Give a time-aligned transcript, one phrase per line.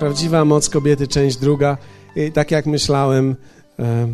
[0.00, 1.76] Prawdziwa moc kobiety, część druga.
[2.16, 3.36] I tak jak myślałem,
[3.78, 4.08] e,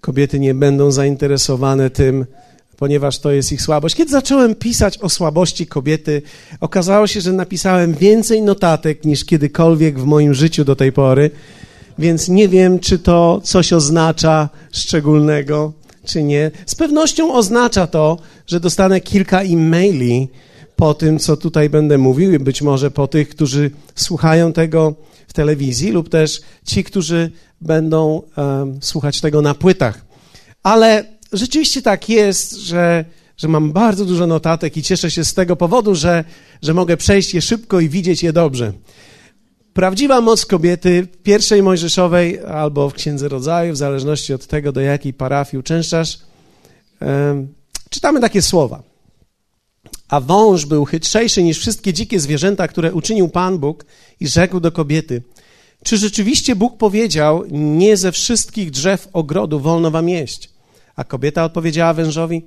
[0.00, 2.26] kobiety nie będą zainteresowane tym,
[2.76, 3.94] ponieważ to jest ich słabość.
[3.94, 6.22] Kiedy zacząłem pisać o słabości kobiety,
[6.60, 11.30] okazało się, że napisałem więcej notatek niż kiedykolwiek w moim życiu do tej pory,
[11.98, 15.72] więc nie wiem, czy to coś oznacza szczególnego,
[16.04, 16.50] czy nie.
[16.66, 20.28] Z pewnością oznacza to, że dostanę kilka e-maili
[20.76, 24.94] po tym, co tutaj będę mówił, i być może po tych, którzy słuchają tego
[25.34, 27.30] telewizji, lub też ci, którzy
[27.60, 30.04] będą um, słuchać tego na płytach.
[30.62, 33.04] Ale rzeczywiście tak jest, że,
[33.36, 36.24] że mam bardzo dużo notatek i cieszę się z tego powodu, że,
[36.62, 38.72] że mogę przejść je szybko i widzieć je dobrze.
[39.72, 44.80] Prawdziwa moc kobiety w pierwszej Mojżeszowej albo w Księdze Rodzaju, w zależności od tego, do
[44.80, 46.18] jakiej parafii uczęszczasz,
[47.00, 47.48] um,
[47.90, 48.93] czytamy takie słowa.
[50.14, 53.84] A wąż był chytrzejszy niż wszystkie dzikie zwierzęta, które uczynił Pan Bóg
[54.20, 55.22] i rzekł do kobiety:
[55.84, 60.50] Czy rzeczywiście Bóg powiedział: Nie ze wszystkich drzew ogrodu wolno wam jeść?
[60.96, 62.44] A kobieta odpowiedziała wężowi: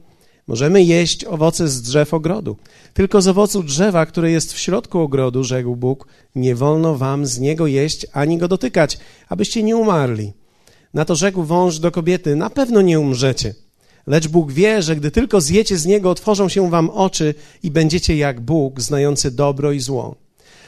[0.47, 2.57] Możemy jeść owoce z drzew ogrodu.
[2.93, 7.39] Tylko z owocu drzewa, które jest w środku ogrodu, rzekł Bóg, nie wolno wam z
[7.39, 8.97] niego jeść ani go dotykać,
[9.29, 10.33] abyście nie umarli.
[10.93, 13.66] Na to rzekł wąż do kobiety: Na pewno nie umrzecie.
[14.07, 18.17] Lecz Bóg wie, że gdy tylko zjecie z niego, otworzą się wam oczy i będziecie
[18.17, 20.15] jak Bóg, znający dobro i zło.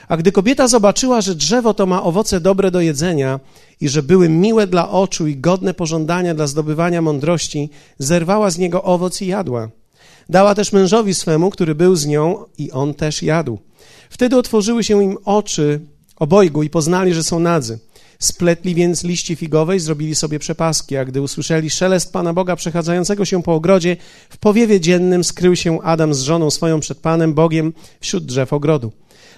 [0.08, 3.40] A gdy kobieta zobaczyła, że drzewo to ma owoce dobre do jedzenia
[3.82, 8.84] i że były miłe dla oczu i godne pożądania dla zdobywania mądrości, zerwała z niego
[8.84, 9.70] owoc i jadła.
[10.30, 13.60] Dała też mężowi swemu, który był z nią, i on też jadł.
[14.10, 15.80] Wtedy otworzyły się im oczy
[16.16, 17.80] obojgu i poznali, że są nadzy.
[18.22, 23.26] Spletli więc liści figowe i zrobili sobie przepaski, a gdy usłyszeli szelest Pana Boga przechadzającego
[23.26, 23.98] się po ogrodzie,
[24.30, 28.92] w powiewie dziennym skrył się Adam z żoną swoją przed Panem Bogiem wśród drzew ogrodu.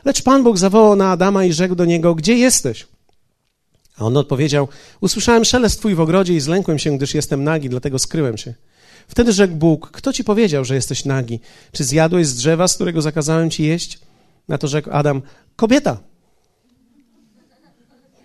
[0.05, 2.87] Lecz Pan Bóg zawołał na Adama i rzekł do niego, gdzie jesteś?
[3.97, 4.67] A on odpowiedział,
[5.01, 8.53] usłyszałem szelest twój w ogrodzie i zlękłem się, gdyż jestem nagi, dlatego skryłem się.
[9.07, 11.39] Wtedy rzekł Bóg, kto ci powiedział, że jesteś nagi?
[11.71, 13.99] Czy zjadłeś z drzewa, z którego zakazałem ci jeść?
[14.47, 15.21] Na to rzekł Adam,
[15.55, 15.97] kobieta,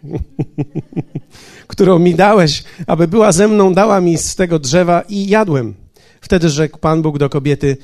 [1.66, 5.74] którą mi dałeś, aby była ze mną, dała mi z tego drzewa i jadłem.
[6.20, 7.76] Wtedy rzekł Pan Bóg do kobiety,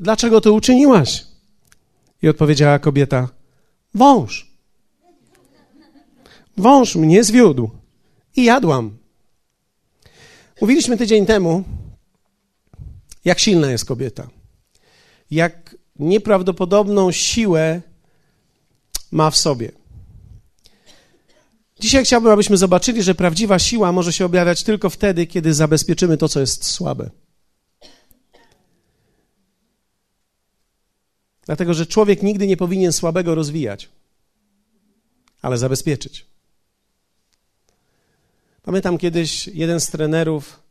[0.00, 1.24] dlaczego to uczyniłaś?
[2.22, 3.28] I odpowiedziała kobieta,
[3.94, 4.54] wąż.
[6.56, 7.70] Wąż mnie zwiódł
[8.36, 8.98] i jadłam.
[10.60, 11.64] Mówiliśmy tydzień temu,
[13.24, 14.28] jak silna jest kobieta.
[15.30, 17.80] Jak nieprawdopodobną siłę
[19.10, 19.83] ma w sobie.
[21.84, 26.28] Dzisiaj chciałbym, abyśmy zobaczyli, że prawdziwa siła może się objawiać tylko wtedy, kiedy zabezpieczymy to,
[26.28, 27.10] co jest słabe.
[31.46, 33.88] Dlatego, że człowiek nigdy nie powinien słabego rozwijać,
[35.42, 36.26] ale zabezpieczyć.
[38.62, 40.62] Pamiętam kiedyś jeden z trenerów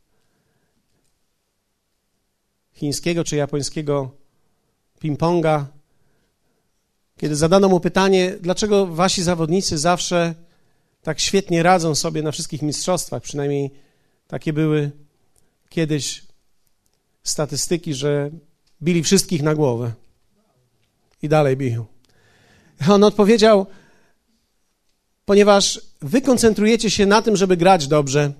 [2.72, 4.10] chińskiego czy japońskiego
[5.02, 5.64] ping-ponga,
[7.16, 10.43] kiedy zadano mu pytanie, dlaczego wasi zawodnicy zawsze
[11.04, 13.70] tak świetnie radzą sobie na wszystkich mistrzostwach, przynajmniej
[14.26, 14.90] takie były
[15.68, 16.22] kiedyś
[17.22, 18.30] statystyki, że
[18.82, 19.92] bili wszystkich na głowę
[21.22, 21.86] i dalej biją.
[22.88, 23.66] On odpowiedział,
[25.24, 28.32] ponieważ wy koncentrujecie się na tym, żeby grać dobrze,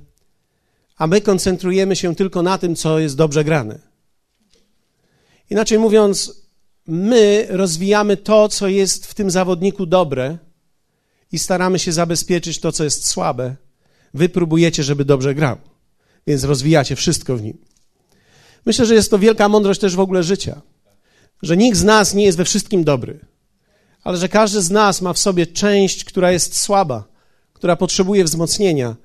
[0.96, 3.78] a my koncentrujemy się tylko na tym, co jest dobrze grane.
[5.50, 6.42] Inaczej mówiąc,
[6.86, 10.38] my rozwijamy to, co jest w tym zawodniku dobre
[11.34, 13.56] i staramy się zabezpieczyć to, co jest słabe.
[14.14, 15.56] Wy próbujecie, żeby dobrze grał,
[16.26, 17.58] więc rozwijacie wszystko w nim.
[18.66, 20.60] Myślę, że jest to wielka mądrość też w ogóle życia
[21.44, 23.20] że nikt z nas nie jest we wszystkim dobry,
[24.02, 27.04] ale że każdy z nas ma w sobie część, która jest słaba,
[27.52, 28.96] która potrzebuje wzmocnienia,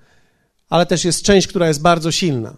[0.70, 2.58] ale też jest część, która jest bardzo silna.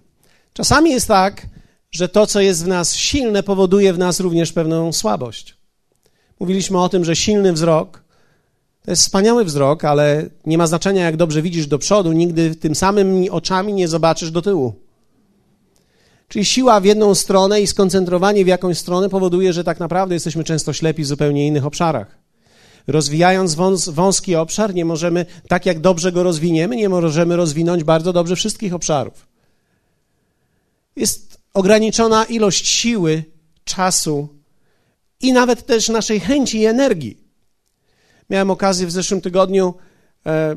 [0.54, 1.48] Czasami jest tak,
[1.92, 5.58] że to, co jest w nas silne, powoduje w nas również pewną słabość.
[6.40, 8.01] Mówiliśmy o tym, że silny wzrok
[8.86, 12.76] to jest wspaniały wzrok, ale nie ma znaczenia, jak dobrze widzisz do przodu, nigdy tym
[12.76, 14.74] samymi oczami nie zobaczysz do tyłu.
[16.28, 20.44] Czyli siła w jedną stronę i skoncentrowanie w jakąś stronę powoduje, że tak naprawdę jesteśmy
[20.44, 22.18] często ślepi w zupełnie innych obszarach.
[22.88, 28.14] Rozwijając wąs, wąski obszar, nie możemy, tak jak dobrze go rozwiniemy, nie możemy rozwinąć bardzo
[28.14, 29.28] dobrze wszystkich obszarów.
[30.96, 33.24] Jest ograniczona ilość siły,
[33.64, 34.30] czasu
[35.20, 37.21] i nawet też naszej chęci i energii.
[38.32, 39.74] Miałem okazję w zeszłym tygodniu,
[40.26, 40.56] e,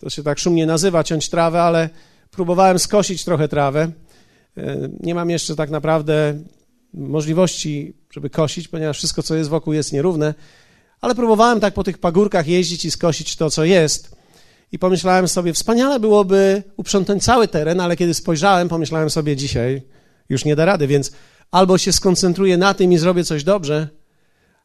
[0.00, 1.90] to się tak szumnie nazywa, ciąć trawę, ale
[2.30, 3.90] próbowałem skosić trochę trawę.
[4.56, 6.38] E, nie mam jeszcze tak naprawdę
[6.94, 10.34] możliwości, żeby kosić, ponieważ wszystko, co jest wokół, jest nierówne,
[11.00, 14.16] Ale próbowałem tak po tych pagórkach jeździć i skosić to, co jest.
[14.72, 19.82] I pomyślałem sobie, wspaniale byłoby uprzątnąć cały teren, ale kiedy spojrzałem, pomyślałem sobie, dzisiaj
[20.28, 21.12] już nie da rady, więc
[21.50, 23.88] albo się skoncentruję na tym i zrobię coś dobrze,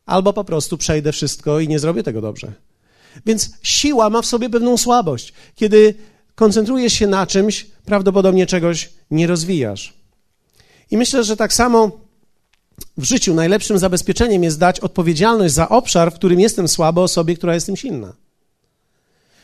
[0.09, 2.53] albo po prostu przejdę wszystko i nie zrobię tego dobrze.
[3.25, 5.33] Więc siła ma w sobie pewną słabość.
[5.55, 5.95] Kiedy
[6.35, 9.93] koncentrujesz się na czymś, prawdopodobnie czegoś nie rozwijasz.
[10.91, 11.91] I myślę, że tak samo
[12.97, 17.53] w życiu najlepszym zabezpieczeniem jest dać odpowiedzialność za obszar, w którym jestem słaby, osobie, która
[17.53, 18.13] jest tym silna.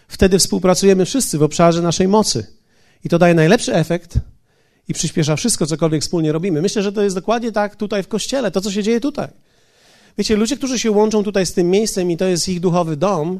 [0.08, 2.48] Wtedy współpracujemy wszyscy w obszarze naszej mocy.
[3.04, 4.14] I to daje najlepszy efekt
[4.88, 6.62] i przyspiesza wszystko, cokolwiek wspólnie robimy.
[6.62, 9.28] Myślę, że to jest dokładnie tak tutaj w kościele, to co się dzieje tutaj.
[10.18, 13.40] Wiecie, ludzie, którzy się łączą tutaj z tym miejscem i to jest ich duchowy dom,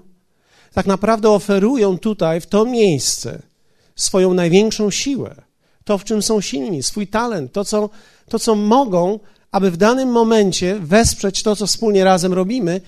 [0.74, 3.42] tak naprawdę oferują tutaj, w to miejsce,
[3.96, 5.36] swoją największą siłę.
[5.84, 7.90] To, w czym są silni, swój talent, to co,
[8.30, 9.20] to, co mogą,
[9.52, 12.82] aby w danym momencie wesprzeć to, co wspólnie razem robimy,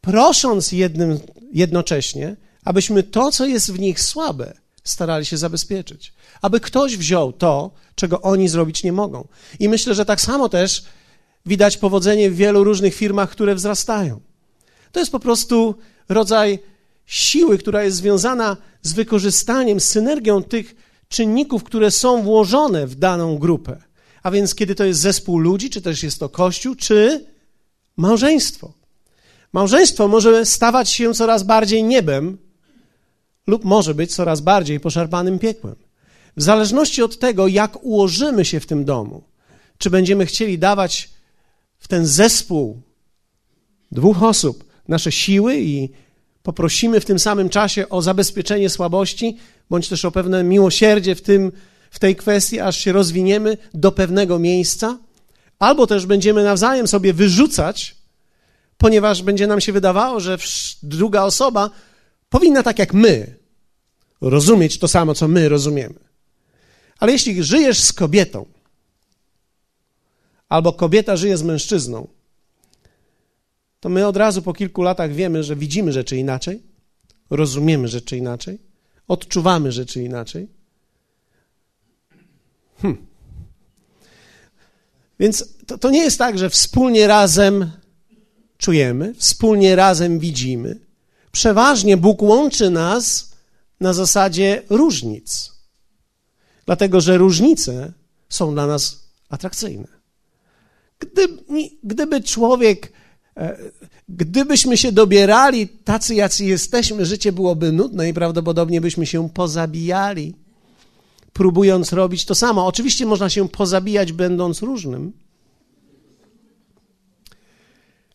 [0.00, 1.18] prosząc jednym,
[1.52, 4.54] jednocześnie, abyśmy to, co jest w nich słabe,
[4.84, 6.12] starali się zabezpieczyć.
[6.42, 9.28] Aby ktoś wziął to, czego oni zrobić nie mogą.
[9.60, 10.84] I myślę, że tak samo też
[11.46, 14.20] widać powodzenie w wielu różnych firmach, które wzrastają.
[14.92, 15.74] To jest po prostu
[16.08, 16.58] rodzaj
[17.06, 20.74] siły, która jest związana z wykorzystaniem, z synergią tych
[21.08, 23.82] czynników, które są włożone w daną grupę.
[24.22, 27.26] A więc kiedy to jest zespół ludzi, czy też jest to kościół, czy
[27.96, 28.72] małżeństwo.
[29.52, 32.38] Małżeństwo może stawać się coraz bardziej niebem
[33.46, 35.76] lub może być coraz bardziej poszarpanym piekłem.
[36.36, 39.22] W zależności od tego, jak ułożymy się w tym domu,
[39.78, 41.13] czy będziemy chcieli dawać
[41.84, 42.82] w ten zespół
[43.92, 45.88] dwóch osób nasze siły i
[46.42, 49.36] poprosimy w tym samym czasie o zabezpieczenie słabości,
[49.70, 51.52] bądź też o pewne miłosierdzie w, tym,
[51.90, 54.98] w tej kwestii, aż się rozwiniemy do pewnego miejsca,
[55.58, 57.96] albo też będziemy nawzajem sobie wyrzucać,
[58.78, 60.38] ponieważ będzie nam się wydawało, że
[60.82, 61.70] druga osoba
[62.28, 63.36] powinna tak jak my
[64.20, 65.94] rozumieć to samo, co my rozumiemy.
[66.98, 68.53] Ale jeśli żyjesz z kobietą,
[70.54, 72.08] albo kobieta żyje z mężczyzną,
[73.80, 76.62] to my od razu po kilku latach wiemy, że widzimy rzeczy inaczej,
[77.30, 78.58] rozumiemy rzeczy inaczej,
[79.08, 80.48] odczuwamy rzeczy inaczej.
[82.82, 83.06] Hm.
[85.20, 87.70] Więc to, to nie jest tak, że wspólnie razem
[88.58, 90.80] czujemy, wspólnie razem widzimy.
[91.32, 93.32] Przeważnie Bóg łączy nas
[93.80, 95.52] na zasadzie różnic,
[96.66, 97.92] dlatego że różnice
[98.28, 100.03] są dla nas atrakcyjne.
[101.12, 101.42] Gdyby,
[101.82, 102.92] gdyby człowiek
[103.36, 103.58] E,
[104.08, 110.34] gdybyśmy się dobierali tacy, jacy jesteśmy, życie byłoby nudne i prawdopodobnie byśmy się pozabijali,
[111.32, 112.66] próbując robić to samo.
[112.66, 115.12] Oczywiście można się pozabijać, będąc różnym,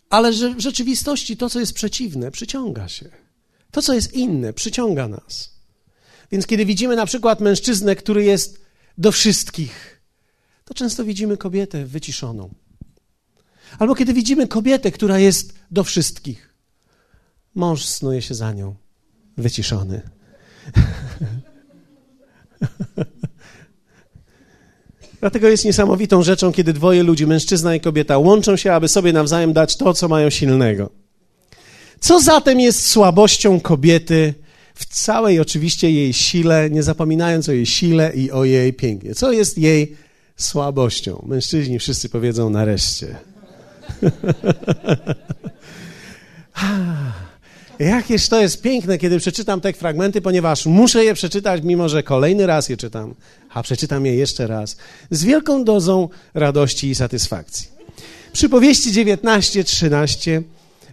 [0.09, 3.09] ale że w rzeczywistości to, co jest przeciwne, przyciąga się.
[3.71, 5.59] To, co jest inne, przyciąga nas.
[6.31, 8.61] Więc kiedy widzimy na przykład mężczyznę, który jest
[8.97, 10.01] do wszystkich,
[10.65, 12.53] to często widzimy kobietę wyciszoną
[13.79, 16.53] Albo kiedy widzimy kobietę, która jest do wszystkich.
[17.55, 18.75] Mąż snuje się za nią,
[19.37, 20.01] wyciszony.
[25.19, 29.53] Dlatego jest niesamowitą rzeczą, kiedy dwoje ludzi, mężczyzna i kobieta, łączą się, aby sobie nawzajem
[29.53, 30.89] dać to, co mają silnego.
[31.99, 34.33] Co zatem jest słabością kobiety
[34.75, 39.15] w całej oczywiście jej sile, nie zapominając o jej sile i o jej pięknie?
[39.15, 39.95] Co jest jej
[40.35, 41.25] słabością?
[41.27, 43.15] Mężczyźni wszyscy powiedzą nareszcie.
[47.79, 52.45] Jakież to jest piękne, kiedy przeczytam te fragmenty, ponieważ muszę je przeczytać, mimo że kolejny
[52.45, 53.15] raz je czytam,
[53.53, 54.77] a przeczytam je jeszcze raz,
[55.11, 57.67] z wielką dozą radości i satysfakcji.
[58.33, 60.41] Przypowieści 19-13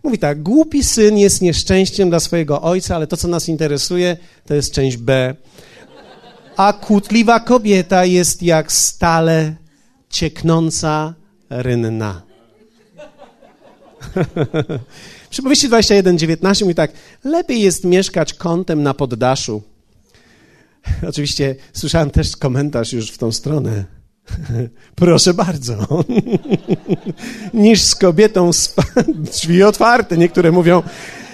[0.02, 4.54] mówi tak: Głupi syn jest nieszczęściem dla swojego ojca, ale to, co nas interesuje, to
[4.54, 5.34] jest część B.
[6.56, 9.54] A kłótliwa kobieta jest jak stale
[10.10, 11.14] cieknąca
[11.50, 12.25] rynna.
[15.30, 16.92] Przypowieści 21:19 mówi tak:
[17.24, 19.62] Lepiej jest mieszkać kątem na poddaszu.
[21.08, 23.84] Oczywiście słyszałem też komentarz już w tą stronę.
[24.94, 26.04] Proszę bardzo.
[27.54, 28.50] niż z kobietą,
[29.14, 30.82] drzwi otwarte, niektóre mówią,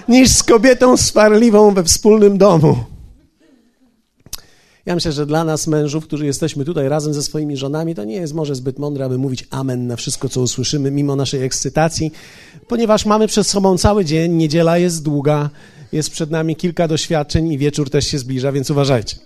[0.09, 2.92] niż z kobietą swarliwą we wspólnym domu.
[4.87, 8.15] Ja myślę, że dla nas, mężów, którzy jesteśmy tutaj razem ze swoimi żonami, to nie
[8.15, 12.13] jest może zbyt mądre, aby mówić amen na wszystko, co usłyszymy, mimo naszej ekscytacji,
[12.69, 15.51] ponieważ mamy przed sobą cały dzień, niedziela jest długa,
[15.93, 19.17] jest przed nami kilka doświadczeń i wieczór też się zbliża, więc uważajcie.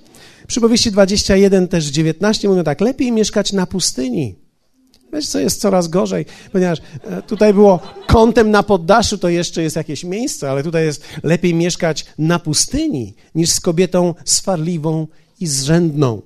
[0.46, 4.36] Przypowieści 21, też 19 mówią tak, lepiej mieszkać na pustyni
[5.12, 9.76] Wiesz, co jest coraz gorzej, ponieważ e, tutaj było kątem na poddaszu, to jeszcze jest
[9.76, 15.06] jakieś miejsce, ale tutaj jest lepiej mieszkać na pustyni niż z kobietą swarliwą
[15.40, 16.22] i zrzędną.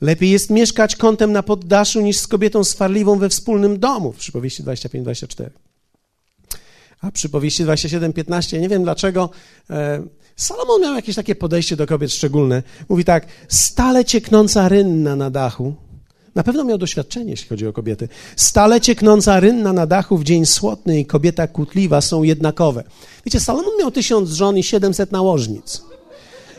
[0.00, 4.64] Lepiej jest mieszkać kątem na poddaszu niż z kobietą swarliwą we wspólnym domu w przypowieści
[4.64, 5.50] 25-24.
[7.00, 9.30] A przypowieści 27-15, nie wiem dlaczego,
[9.70, 10.02] e,
[10.36, 12.62] Salomon miał jakieś takie podejście do kobiet szczególne.
[12.88, 15.74] Mówi tak, stale cieknąca rynna na dachu,
[16.34, 18.08] na pewno miał doświadczenie, jeśli chodzi o kobiety.
[18.36, 22.84] Stale cieknąca rynna na dachu w dzień słotny i kobieta kutliwa są jednakowe.
[23.26, 25.82] Wiecie, Salomon miał tysiąc żon i siedemset nałożnic.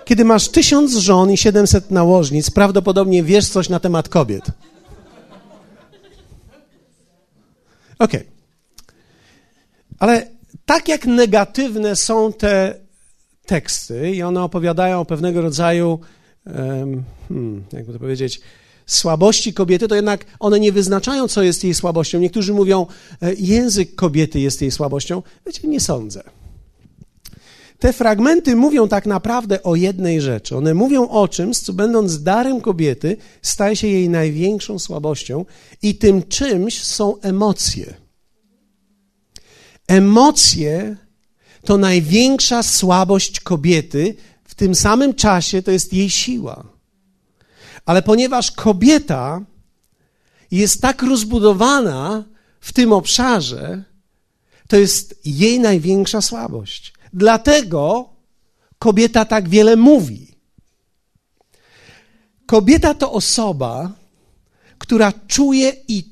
[0.05, 4.43] Kiedy masz tysiąc żon i siedemset nałożnic, prawdopodobnie wiesz coś na temat kobiet.
[8.00, 8.21] Okej.
[8.21, 8.25] Okay.
[10.00, 10.27] Ale
[10.65, 12.75] tak jak negatywne są te
[13.45, 16.00] teksty i one opowiadają o pewnego rodzaju,
[17.27, 18.41] hmm, jakby to powiedzieć,
[18.85, 22.19] słabości kobiety, to jednak one nie wyznaczają, co jest jej słabością.
[22.19, 22.85] Niektórzy mówią,
[23.21, 25.24] e, język kobiety jest jej słabością.
[25.45, 26.24] Wiecie, nie sądzę.
[27.79, 30.58] Te fragmenty mówią tak naprawdę o jednej rzeczy.
[30.58, 35.46] One mówią o czymś, co będąc darem kobiety, staje się jej największą słabością,
[35.82, 37.94] i tym czymś są emocje.
[39.88, 40.98] Emocje
[41.65, 46.63] to największa słabość kobiety, w tym samym czasie to jest jej siła.
[47.86, 49.46] Ale ponieważ kobieta
[50.51, 52.24] jest tak rozbudowana
[52.60, 53.84] w tym obszarze,
[54.67, 56.94] to jest jej największa słabość.
[57.15, 58.10] Dlatego
[58.79, 60.36] kobieta tak wiele mówi.
[62.45, 63.91] Kobieta to osoba,
[64.77, 66.03] która czuje i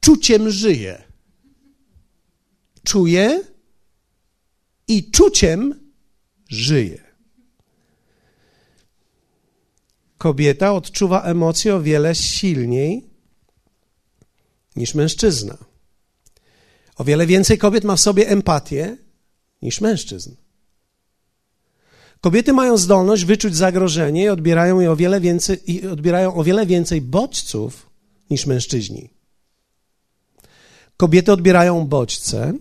[0.00, 1.02] czuciem żyje.
[2.84, 3.40] Czuje
[4.88, 5.90] i czuciem
[6.48, 7.04] żyje.
[10.24, 13.10] kobieta odczuwa emocje o wiele silniej
[14.76, 15.58] niż mężczyzna.
[16.96, 18.96] O wiele więcej kobiet ma w sobie empatię
[19.64, 20.34] niż mężczyzn.
[22.20, 26.66] Kobiety mają zdolność wyczuć zagrożenie i odbierają, je o wiele więcej, i odbierają o wiele
[26.66, 27.90] więcej bodźców
[28.30, 29.10] niż mężczyźni.
[30.96, 32.52] Kobiety odbierają bodźce,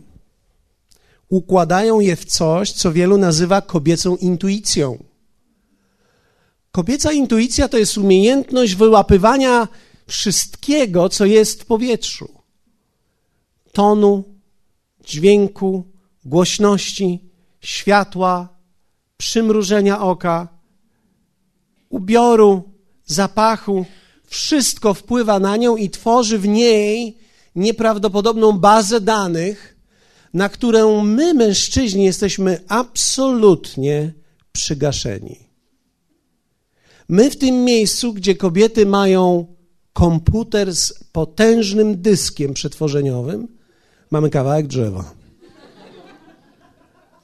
[1.30, 5.04] układają je w coś, co wielu nazywa kobiecą intuicją.
[6.72, 9.68] Kobieca intuicja to jest umiejętność wyłapywania
[10.08, 12.30] wszystkiego, co jest w powietrzu.
[13.72, 14.24] Tonu,
[15.06, 15.93] dźwięku,
[16.26, 17.20] głośności,
[17.62, 18.50] światła,
[19.18, 20.48] przymrużenia oka,
[21.90, 22.64] ubioru,
[23.06, 23.86] zapachu.
[24.26, 27.18] Wszystko wpływa na nią i tworzy w niej
[27.56, 29.78] nieprawdopodobną bazę danych,
[30.34, 34.14] na którą my, mężczyźni, jesteśmy absolutnie
[34.52, 35.40] przygaszeni.
[37.10, 39.48] My w tym miejscu, gdzie kobiety mają
[39.94, 43.48] komputer z potężnym dyskiem przetworzeniowym,
[44.12, 45.23] mamy kawałek drzewa.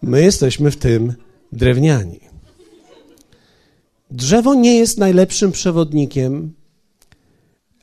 [0.01, 1.13] My jesteśmy w tym
[1.51, 2.19] drewniani.
[4.11, 6.53] Drzewo nie jest najlepszym przewodnikiem,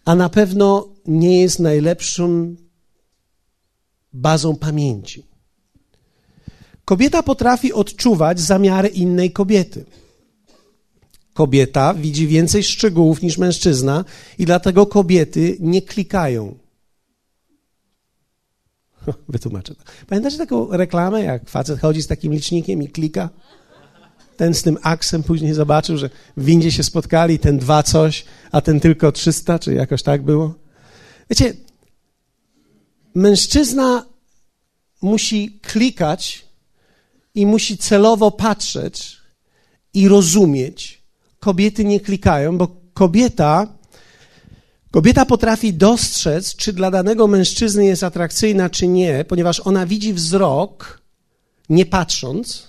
[0.05, 2.57] a na pewno nie jest najlepszą
[4.13, 5.27] bazą pamięci.
[6.85, 9.85] Kobieta potrafi odczuwać zamiary innej kobiety.
[11.35, 14.05] Kobieta widzi więcej szczegółów niż mężczyzna
[14.39, 16.55] i dlatego kobiety nie klikają.
[19.29, 19.85] Wytłumaczę to.
[20.07, 23.31] Pamiętacie taką reklamę, jak facet chodzi z takim licznikiem i klika?
[24.37, 28.61] Ten z tym aksem później zobaczył, że w windzie się spotkali, ten dwa coś, a
[28.61, 30.55] ten tylko 300, czy jakoś tak było.
[31.31, 31.55] Wiecie,
[33.15, 34.07] mężczyzna
[35.03, 36.47] musi klikać
[37.35, 39.17] i musi celowo patrzeć
[39.95, 41.03] i rozumieć,
[41.39, 43.67] kobiety nie klikają, bo kobieta,
[44.97, 51.03] kobieta potrafi dostrzec, czy dla danego mężczyzny jest atrakcyjna, czy nie, ponieważ ona widzi wzrok,
[51.69, 52.69] nie patrząc.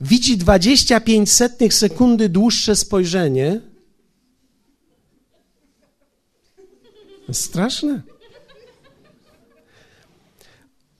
[0.00, 3.60] Widzi 25 setnych sekundy dłuższe spojrzenie.
[7.32, 8.02] Straszne.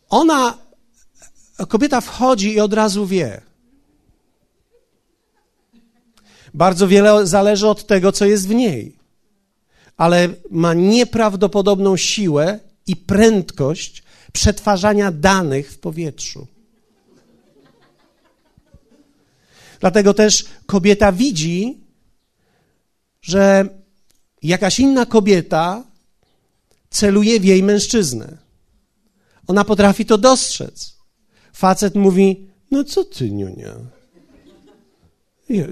[0.09, 0.59] Ona,
[1.69, 3.41] kobieta wchodzi i od razu wie.
[6.55, 8.98] Bardzo wiele zależy od tego, co jest w niej,
[9.99, 14.03] ale ma nieprawdopodobną siłę i prędkość
[14.33, 16.47] przetwarzania danych w powietrzu.
[19.81, 21.81] Dlatego też kobieta widzi,
[23.23, 23.69] że
[24.43, 25.85] jakaś inna kobieta
[26.91, 28.39] celuje w jej mężczyznę.
[29.47, 30.99] Ona potrafi to dostrzec.
[31.53, 33.75] Facet mówi: No co ty, Niunia?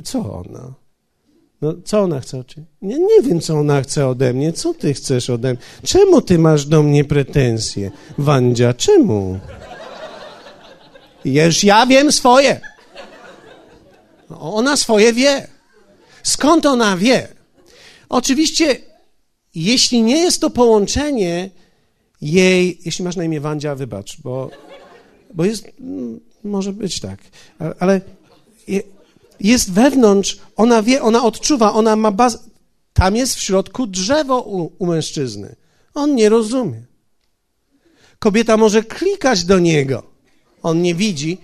[0.05, 0.86] Co ona?
[1.63, 2.67] No, co ona chce od ciebie?
[2.83, 4.53] Nie, wiem, co ona chce ode mnie.
[4.53, 5.63] Co ty chcesz ode mnie?
[5.83, 7.91] Czemu ty masz do mnie pretensje?
[8.19, 9.39] Wandzia, czemu?
[11.25, 12.61] Jeż ja wiem swoje.
[14.41, 15.49] Ona swoje wie.
[16.23, 17.29] Skąd ona wie?
[18.09, 18.77] Oczywiście,
[19.55, 21.51] jeśli nie jest to połączenie
[22.21, 24.51] jej, jeśli masz na imię Wandzia, wybacz, bo,
[25.35, 27.19] bo jest, mm, może być tak,
[27.79, 28.01] ale
[29.41, 32.39] jest wewnątrz, ona wie, ona odczuwa, ona ma bazę.
[32.93, 35.57] Tam jest w środku drzewo u, u mężczyzny.
[35.95, 36.83] On nie rozumie.
[38.19, 40.03] Kobieta może klikać do niego.
[40.63, 41.39] On nie widzi.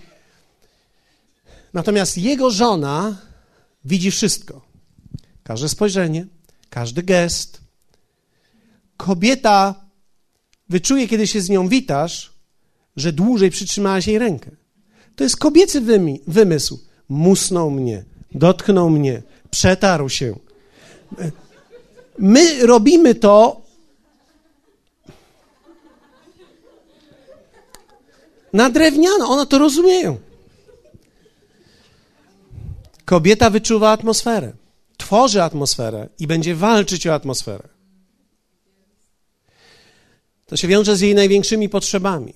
[1.73, 3.17] Natomiast jego żona
[3.85, 4.61] widzi wszystko.
[5.43, 6.25] Każde spojrzenie,
[6.69, 7.61] każdy gest.
[8.97, 9.75] Kobieta
[10.69, 12.33] wyczuje, kiedy się z nią witasz,
[12.95, 14.51] że dłużej przytrzymałaś jej rękę.
[15.15, 15.81] To jest kobiecy
[16.27, 16.79] wymysł
[17.13, 20.35] musnął mnie, dotknął mnie, przetarł się.
[22.17, 23.61] My robimy to
[28.53, 30.17] na drewniano, one to rozumieją.
[33.05, 34.53] Kobieta wyczuwa atmosferę,
[34.97, 37.69] tworzy atmosferę i będzie walczyć o atmosferę.
[40.45, 42.33] To się wiąże z jej największymi potrzebami.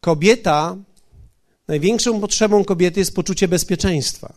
[0.00, 0.76] Kobieta
[1.68, 4.34] Największą potrzebą kobiety jest poczucie bezpieczeństwa.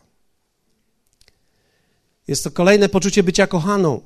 [2.27, 4.01] Jest to kolejne poczucie bycia kochaną,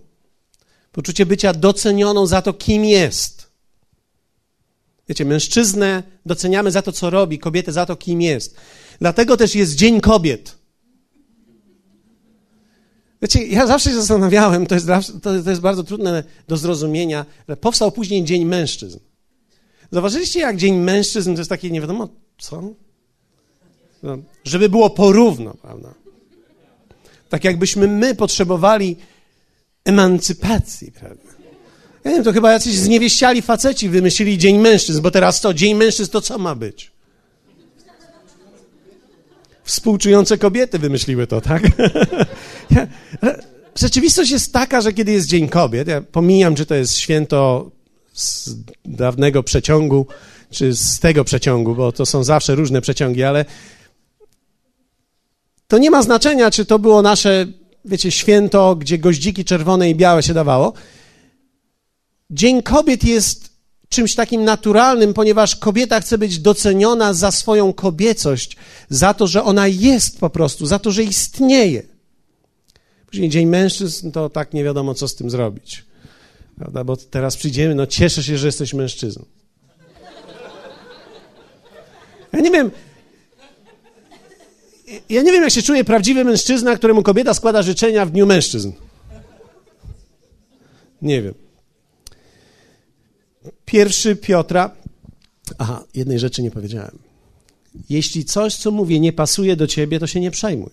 [0.91, 3.46] poczucie bycia docenioną za to, kim jest.
[5.10, 8.55] Wiecie, mężczyznę doceniamy za to, co robi, kobietę za to, kim jest.
[9.00, 10.58] Dlatego też jest Dzień Kobiet.
[13.22, 14.88] Wiecie, ja zawsze się zastanawiałem, to jest,
[15.22, 19.00] to jest bardzo trudne do zrozumienia, że powstał później Dzień Mężczyzn.
[19.91, 22.63] Zauważyliście, jak Dzień Mężczyzn to jest takie nie wiadomo co?
[24.06, 25.94] No, żeby było porówno, prawda?
[27.30, 28.96] Tak jakbyśmy my potrzebowali
[29.86, 31.30] emancypacji, prawda?
[32.04, 35.75] Ja nie wiem, to chyba jacyś zniewieściali faceci wymyślili Dzień Mężczyzn, bo teraz to Dzień
[35.75, 36.92] Mężczyzn to co ma być?
[39.64, 41.64] Współczujące kobiety wymyśliły to, tak?
[43.75, 47.72] Rzeczywistość jest taka, że kiedy jest Dzień Kobiet, ja pomijam, czy to jest święto
[48.14, 50.08] z dawnego przeciągu,
[50.51, 53.46] czy z tego przeciągu, bo to są zawsze różne przeciągi, ale
[55.68, 57.46] to nie ma znaczenia, czy to było nasze,
[57.86, 60.74] wiecie, święto, gdzie goździki czerwone i białe się dawało.
[62.30, 63.56] Dzień Kobiet jest
[63.90, 68.58] czymś takim naturalnym, ponieważ kobieta chce być doceniona za swoją kobiecość,
[68.90, 71.84] za to, że ona jest po prostu, za to, że istnieje.
[73.08, 75.86] Później Dzień Mężczyzn, to tak nie wiadomo, co z tym zrobić.
[76.58, 76.84] Prawda?
[76.84, 79.25] Bo teraz przyjdziemy, no cieszę się, że jesteś mężczyzną.
[82.34, 82.72] Ja nie wiem,
[85.10, 88.72] ja nie wiem, jak się czuje prawdziwy mężczyzna, któremu kobieta składa życzenia w dniu mężczyzn.
[91.01, 91.34] Nie wiem.
[93.66, 94.72] Pierwszy Piotra.
[95.58, 97.00] Aha, jednej rzeczy nie powiedziałem.
[97.90, 100.70] Jeśli coś, co mówię, nie pasuje do ciebie, to się nie przejmuj.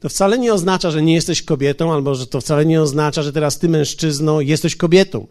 [0.00, 3.32] To wcale nie oznacza, że nie jesteś kobietą, albo że to wcale nie oznacza, że
[3.32, 5.26] teraz ty, mężczyzno, jesteś kobietą.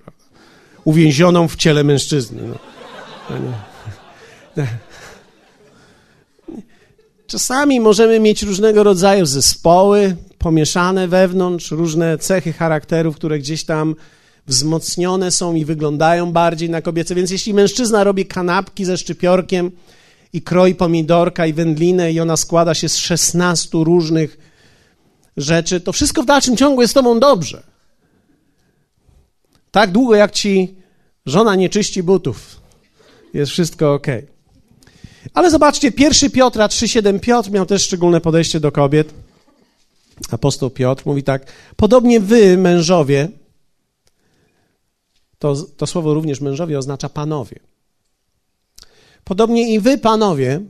[0.84, 2.42] Uwięzioną w ciele mężczyzny.
[2.48, 2.58] No.
[7.28, 13.96] Czasami możemy mieć różnego rodzaju zespoły pomieszane wewnątrz, różne cechy charakterów, które gdzieś tam
[14.48, 17.16] wzmocnione są i wyglądają bardziej na kobiece.
[17.16, 19.72] Więc jeśli mężczyzna robi kanapki ze szczypiorkiem
[20.34, 24.38] i kroi pomidorka i wędlinę i ona składa się z 16 różnych
[25.38, 27.64] rzeczy, to wszystko w dalszym ciągu jest z tobą dobrze.
[29.72, 30.76] Tak długo jak ci
[31.26, 32.62] żona nie czyści butów,
[33.34, 34.08] jest wszystko ok.
[35.34, 39.14] Ale zobaczcie, pierwszy Piotra 3,7 Piotr miał też szczególne podejście do kobiet.
[40.32, 43.30] Apostoł Piotr mówi tak, podobnie wy, mężowie,
[45.40, 47.60] to, to słowo również mężowie oznacza panowie.
[49.24, 50.62] Podobnie i wy, panowie,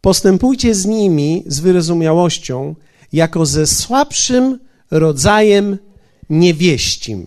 [0.00, 2.74] postępujcie z nimi z wyrozumiałością,
[3.12, 4.58] jako ze słabszym
[4.90, 5.78] rodzajem
[6.30, 7.26] niewieścim.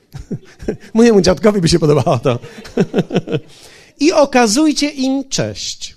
[0.94, 2.38] Mojemu dziadkowi by się podobało to.
[4.02, 5.96] i okazujcie im cześć.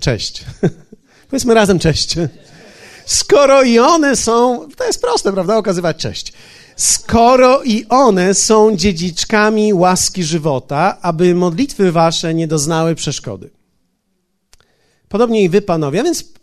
[0.00, 0.44] Cześć.
[1.30, 2.14] Powiedzmy razem cześć.
[3.06, 6.32] Skoro i one są, to jest proste, prawda, okazywać cześć.
[6.76, 13.50] Skoro i one są dziedziczkami łaski żywota, aby modlitwy wasze nie doznały przeszkody.
[15.08, 16.02] Podobnie i wy, panowie.
[16.02, 16.41] więc E,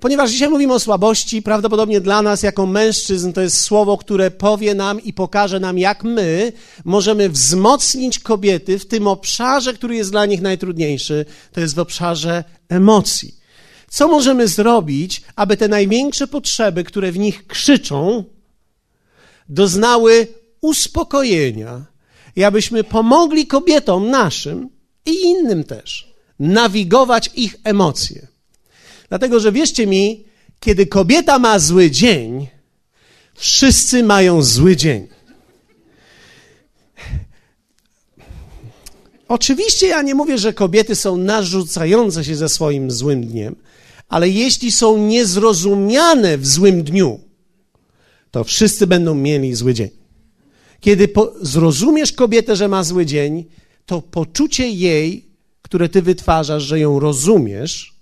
[0.00, 4.74] ponieważ dzisiaj mówimy o słabości, prawdopodobnie dla nas, jako mężczyzn, to jest słowo, które powie
[4.74, 6.52] nam i pokaże nam, jak my
[6.84, 12.44] możemy wzmocnić kobiety w tym obszarze, który jest dla nich najtrudniejszy, to jest w obszarze
[12.68, 13.34] emocji.
[13.88, 18.24] Co możemy zrobić, aby te największe potrzeby, które w nich krzyczą,
[19.48, 20.26] doznały
[20.60, 21.84] uspokojenia
[22.36, 24.68] i abyśmy pomogli kobietom naszym
[25.06, 28.29] i innym też nawigować ich emocje.
[29.10, 30.24] Dlatego, że wierzcie mi,
[30.60, 32.46] kiedy kobieta ma zły dzień,
[33.34, 35.08] wszyscy mają zły dzień.
[39.28, 43.56] Oczywiście ja nie mówię, że kobiety są narzucające się ze swoim złym dniem,
[44.08, 47.20] ale jeśli są niezrozumiane w złym dniu,
[48.30, 49.88] to wszyscy będą mieli zły dzień.
[50.80, 51.08] Kiedy
[51.40, 53.44] zrozumiesz kobietę, że ma zły dzień,
[53.86, 55.28] to poczucie jej,
[55.62, 57.99] które ty wytwarzasz, że ją rozumiesz,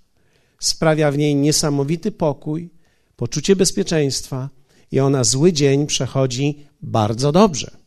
[0.59, 2.69] sprawia w niej niesamowity pokój,
[3.15, 4.49] poczucie bezpieczeństwa
[4.91, 7.77] i ona zły dzień przechodzi bardzo dobrze.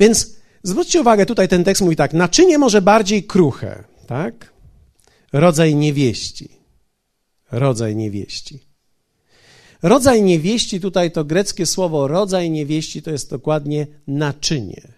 [0.00, 4.52] Więc zwróćcie uwagę, tutaj ten tekst mówi tak, naczynie może bardziej kruche, tak?
[5.32, 6.48] Rodzaj niewieści.
[7.52, 8.60] Rodzaj niewieści.
[9.82, 14.92] Rodzaj niewieści, tutaj to greckie słowo rodzaj niewieści to jest dokładnie naczynie.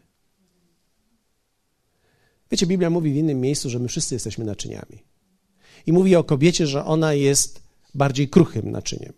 [2.51, 5.03] Wiecie, Biblia mówi w innym miejscu, że my wszyscy jesteśmy naczyniami.
[5.87, 7.62] I mówi o kobiecie, że ona jest
[7.94, 9.12] bardziej kruchym naczyniem.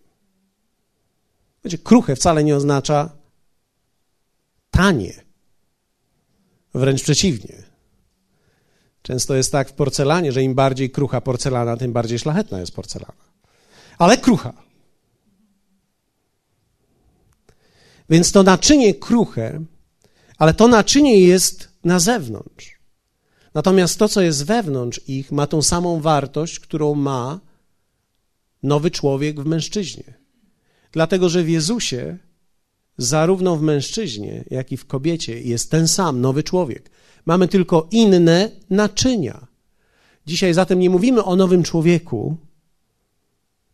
[1.64, 3.10] Wiecie, kruche wcale nie oznacza
[4.70, 5.24] tanie.
[6.74, 7.62] Wręcz przeciwnie.
[9.02, 13.24] Często jest tak w porcelanie, że im bardziej krucha porcelana, tym bardziej szlachetna jest porcelana.
[13.98, 14.52] Ale krucha.
[18.10, 19.60] Więc to naczynie kruche,
[20.38, 22.77] ale to naczynie jest na zewnątrz.
[23.54, 27.40] Natomiast to, co jest wewnątrz ich, ma tą samą wartość, którą ma
[28.62, 30.14] nowy człowiek w mężczyźnie.
[30.92, 32.18] Dlatego, że w Jezusie,
[32.98, 36.90] zarówno w mężczyźnie, jak i w kobiecie, jest ten sam nowy człowiek.
[37.26, 39.46] Mamy tylko inne naczynia.
[40.26, 42.36] Dzisiaj zatem nie mówimy o nowym człowieku,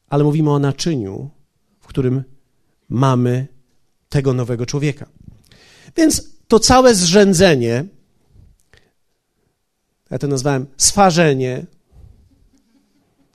[0.09, 1.31] ale mówimy o naczyniu,
[1.81, 2.25] w którym
[2.89, 3.47] mamy
[4.09, 5.07] tego nowego człowieka.
[5.97, 7.85] Więc to całe zrzędzenie,
[10.11, 11.67] ja to nazwałem swarzenie,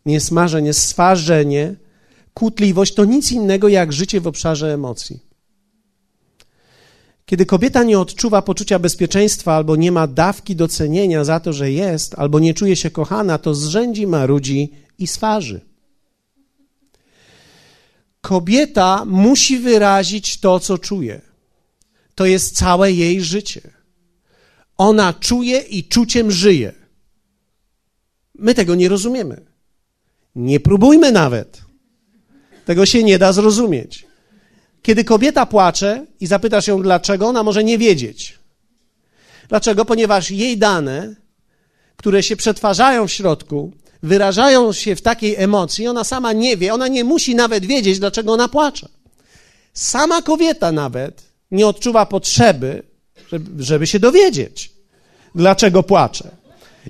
[0.05, 1.75] nie smażenie, swarzenie,
[2.33, 5.19] kłótliwość to nic innego jak życie w obszarze emocji.
[7.25, 12.15] Kiedy kobieta nie odczuwa poczucia bezpieczeństwa albo nie ma dawki docenienia za to, że jest,
[12.19, 15.61] albo nie czuje się kochana, to zrzędzi, marudzi i swarzy.
[18.21, 21.21] Kobieta musi wyrazić to, co czuje.
[22.15, 23.78] To jest całe jej życie.
[24.79, 26.73] Ona czuje i czuciem żyje.
[28.35, 29.41] My tego nie rozumiemy.
[30.35, 31.61] Nie próbujmy nawet.
[32.65, 34.05] Tego się nie da zrozumieć.
[34.81, 38.39] Kiedy kobieta płacze i zapytasz ją dlaczego, ona może nie wiedzieć.
[39.49, 39.85] Dlaczego?
[39.85, 41.15] Ponieważ jej dane,
[41.95, 43.71] które się przetwarzają w środku,
[44.03, 48.33] wyrażają się w takiej emocji, ona sama nie wie, ona nie musi nawet wiedzieć, dlaczego
[48.33, 48.87] ona płacze.
[49.73, 52.88] Sama kobieta nawet nie odczuwa potrzeby,
[53.59, 54.71] żeby, się dowiedzieć,
[55.35, 56.31] dlaczego płacze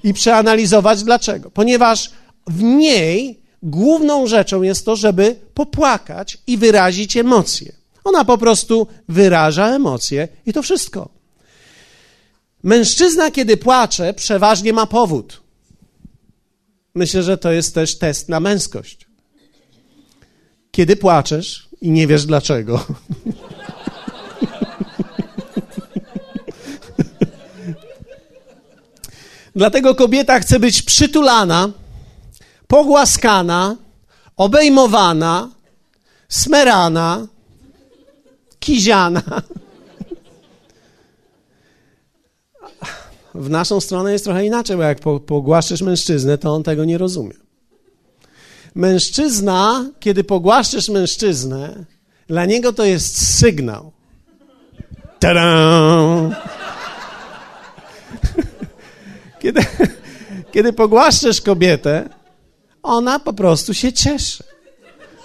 [0.04, 1.52] i przeanalizować dlaczego.
[1.52, 2.12] Ponieważ
[2.48, 7.72] w niej główną rzeczą jest to, żeby popłakać i wyrazić emocje.
[8.04, 11.10] Ona po prostu wyraża emocje i to wszystko.
[12.64, 15.42] Mężczyzna, kiedy płacze, przeważnie ma powód.
[16.96, 19.08] Myślę, że to jest też test na męskość.
[20.72, 22.86] Kiedy płaczesz i nie wiesz dlaczego.
[29.56, 31.70] Dlatego kobieta chce być przytulana,
[32.68, 33.76] pogłaskana,
[34.38, 35.50] obejmowana,
[36.30, 37.28] smerana,
[38.60, 39.22] kiziana.
[43.36, 47.34] W naszą stronę jest trochę inaczej, bo jak pogłaszczysz mężczyznę, to on tego nie rozumie.
[48.76, 51.86] Mężczyzna, kiedy pogłaszczysz mężczyznę,
[52.28, 53.92] dla niego to jest sygnał.
[55.20, 55.50] Tada!
[59.40, 59.62] Kiedy,
[60.54, 62.10] kiedy pogłaszczysz kobietę,
[62.84, 64.44] ona po prostu się cieszy,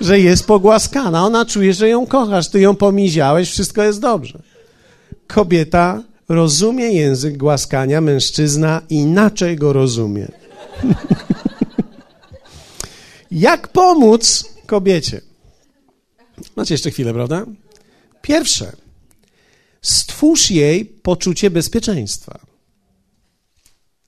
[0.01, 1.27] że jest pogłaskana.
[1.27, 4.43] Ona czuje, że ją kochasz, ty ją pomiziałeś, wszystko jest dobrze.
[5.27, 10.29] Kobieta rozumie język głaskania, mężczyzna inaczej go rozumie.
[13.31, 15.21] Jak pomóc kobiecie?
[16.57, 17.47] Macie jeszcze chwilę, prawda?
[18.23, 18.73] Pierwsze,
[19.83, 22.54] stwórz jej poczucie bezpieczeństwa.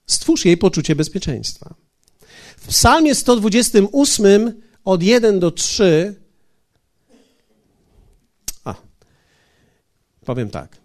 [0.06, 1.74] Stwórz jej poczucie bezpieczeństwa.
[2.56, 6.14] W Psalmie 128 od 1 do 3
[8.64, 8.74] a,
[10.24, 10.78] powiem tak.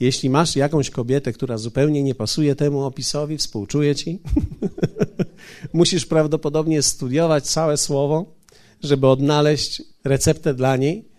[0.00, 4.20] Jeśli masz jakąś kobietę, która zupełnie nie pasuje temu opisowi, współczuję ci.
[5.72, 8.34] Musisz prawdopodobnie studiować całe słowo,
[8.82, 11.11] żeby odnaleźć receptę dla niej.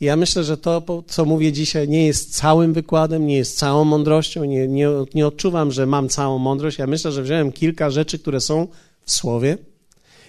[0.00, 4.44] Ja myślę, że to, co mówię dzisiaj, nie jest całym wykładem, nie jest całą mądrością.
[4.44, 6.78] Nie, nie, nie odczuwam, że mam całą mądrość.
[6.78, 8.68] Ja myślę, że wziąłem kilka rzeczy, które są
[9.04, 9.58] w słowie.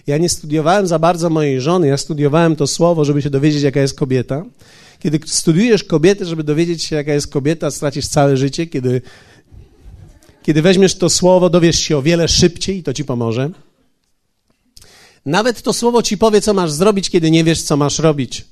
[0.08, 3.82] Ja nie studiowałem za bardzo mojej żony, ja studiowałem to słowo, żeby się dowiedzieć, jaka
[3.82, 4.46] jest kobieta.
[5.00, 8.68] Kiedy studiujesz kobietę, żeby dowiedzieć się, jaka jest kobieta, stracisz całe życie.
[8.68, 9.02] Kiedy,
[10.44, 13.50] kiedy weźmiesz to słowo, dowiesz się o wiele szybciej i to ci pomoże.
[15.26, 18.46] Nawet to słowo ci powie, co masz zrobić, kiedy nie wiesz, co masz robić.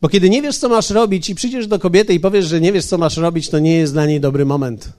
[0.00, 2.72] Bo kiedy nie wiesz, co masz robić i przyjdziesz do kobiety i powiesz, że nie
[2.72, 4.92] wiesz, co masz robić, to nie jest dla niej dobry moment.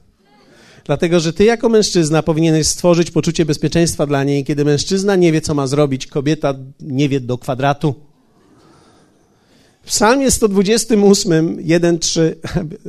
[0.85, 4.43] Dlatego, że ty jako mężczyzna powinieneś stworzyć poczucie bezpieczeństwa dla niej.
[4.43, 7.95] Kiedy mężczyzna nie wie, co ma zrobić, kobieta nie wie do kwadratu.
[9.83, 12.35] W psalmie 128, 1, 3,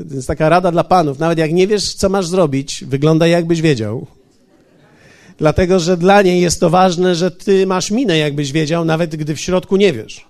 [0.09, 1.18] to jest taka rada dla panów.
[1.18, 4.07] Nawet jak nie wiesz, co masz zrobić, wygląda jakbyś wiedział.
[5.38, 9.35] Dlatego, że dla niej jest to ważne, że ty masz minę, jakbyś wiedział, nawet gdy
[9.35, 10.29] w środku nie wiesz.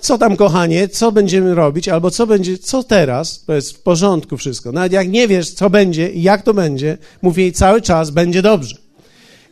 [0.00, 4.36] Co tam, kochanie, co będziemy robić, albo co będzie, co teraz, to jest w porządku
[4.36, 4.72] wszystko.
[4.72, 8.42] Nawet jak nie wiesz, co będzie i jak to będzie, mów jej cały czas, będzie
[8.42, 8.76] dobrze.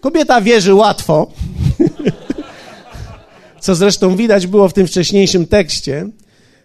[0.00, 1.26] Kobieta wierzy łatwo,
[3.60, 6.08] co zresztą widać było w tym wcześniejszym tekście.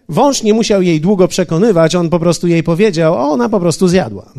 [0.08, 3.88] Wąż nie musiał jej długo przekonywać, on po prostu jej powiedział, a ona po prostu
[3.88, 4.32] zjadła.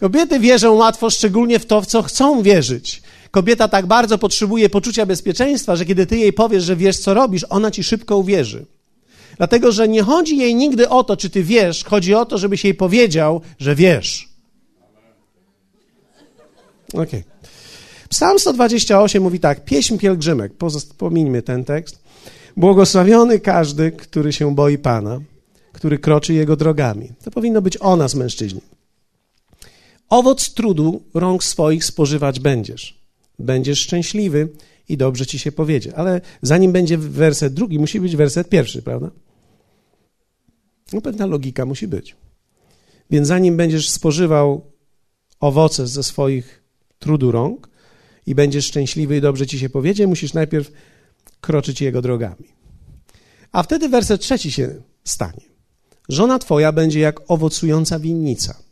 [0.00, 3.02] Kobiety wierzą łatwo, szczególnie w to, w co chcą wierzyć.
[3.30, 7.46] Kobieta tak bardzo potrzebuje poczucia bezpieczeństwa, że kiedy ty jej powiesz, że wiesz, co robisz,
[7.48, 8.66] ona ci szybko uwierzy.
[9.36, 12.64] Dlatego, że nie chodzi jej nigdy o to, czy ty wiesz, chodzi o to, żebyś
[12.64, 14.28] jej powiedział, że wiesz.
[16.92, 17.02] Okej.
[17.02, 17.24] Okay.
[18.08, 20.52] Psalm 128 mówi tak, pieśń pielgrzymek,
[20.98, 21.98] pomińmy ten tekst.
[22.56, 25.20] Błogosławiony każdy, który się boi Pana,
[25.72, 27.08] który kroczy Jego drogami.
[27.24, 28.60] To powinno być o nas, mężczyźni.
[30.08, 32.99] Owoc trudu rąk swoich spożywać będziesz.
[33.40, 34.48] Będziesz szczęśliwy
[34.88, 35.96] i dobrze ci się powiedzie.
[35.96, 39.10] Ale zanim będzie werset drugi, musi być werset pierwszy, prawda?
[40.92, 42.16] No pewna logika musi być.
[43.10, 44.72] Więc zanim będziesz spożywał
[45.40, 46.62] owoce ze swoich
[46.98, 47.68] trudu rąk
[48.26, 50.72] i będziesz szczęśliwy i dobrze ci się powiedzie, musisz najpierw
[51.40, 52.48] kroczyć jego drogami.
[53.52, 55.50] A wtedy werset trzeci się stanie.
[56.08, 58.69] Żona twoja będzie jak owocująca winnica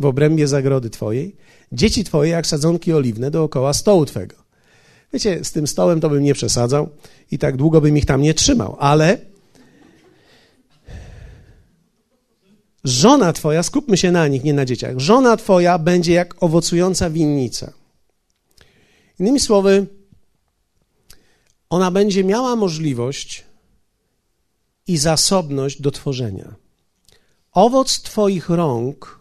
[0.00, 1.36] w obrębie zagrody twojej,
[1.72, 4.36] dzieci twoje jak sadzonki oliwne dookoła stołu twego.
[5.12, 6.88] Wiecie, z tym stołem to bym nie przesadzał
[7.30, 9.18] i tak długo bym ich tam nie trzymał, ale
[12.84, 17.72] żona twoja, skupmy się na nich, nie na dzieciach, żona twoja będzie jak owocująca winnica.
[19.18, 19.86] Innymi słowy,
[21.70, 23.44] ona będzie miała możliwość
[24.86, 26.54] i zasobność do tworzenia.
[27.52, 29.19] Owoc Twoich rąk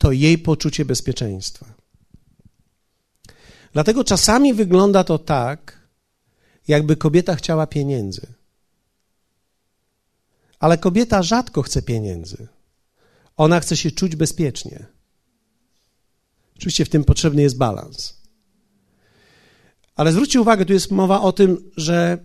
[0.00, 1.66] to jej poczucie bezpieczeństwa.
[3.72, 5.88] Dlatego czasami wygląda to tak,
[6.68, 8.26] jakby kobieta chciała pieniędzy.
[10.58, 12.48] Ale kobieta rzadko chce pieniędzy.
[13.36, 14.86] Ona chce się czuć bezpiecznie.
[16.56, 18.14] Oczywiście w tym potrzebny jest balans.
[19.96, 22.18] Ale zwróćcie uwagę, tu jest mowa o tym, że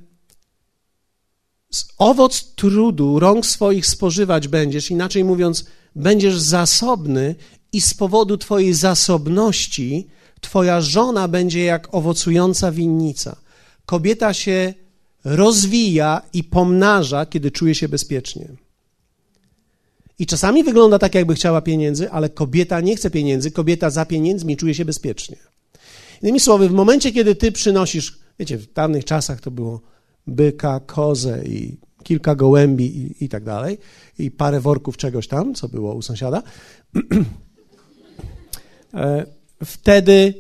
[1.97, 7.35] owoc trudu rąk swoich spożywać będziesz, inaczej mówiąc, będziesz zasobny
[7.75, 10.07] i z powodu Twojej zasobności
[10.41, 13.35] Twoja żona będzie jak owocująca winnica.
[13.85, 14.73] Kobieta się
[15.23, 18.47] rozwija i pomnaża, kiedy czuje się bezpiecznie.
[20.19, 24.57] I czasami wygląda tak, jakby chciała pieniędzy, ale kobieta nie chce pieniędzy, kobieta za pieniędzmi
[24.57, 25.37] czuje się bezpiecznie.
[26.21, 29.81] Innymi słowy, w momencie, kiedy ty przynosisz, wiecie, w dawnych czasach to było
[30.27, 33.77] byka, kozę i kilka gołębi i, i tak dalej,
[34.19, 36.43] i parę worków czegoś tam, co było u sąsiada,
[39.65, 40.33] wtedy,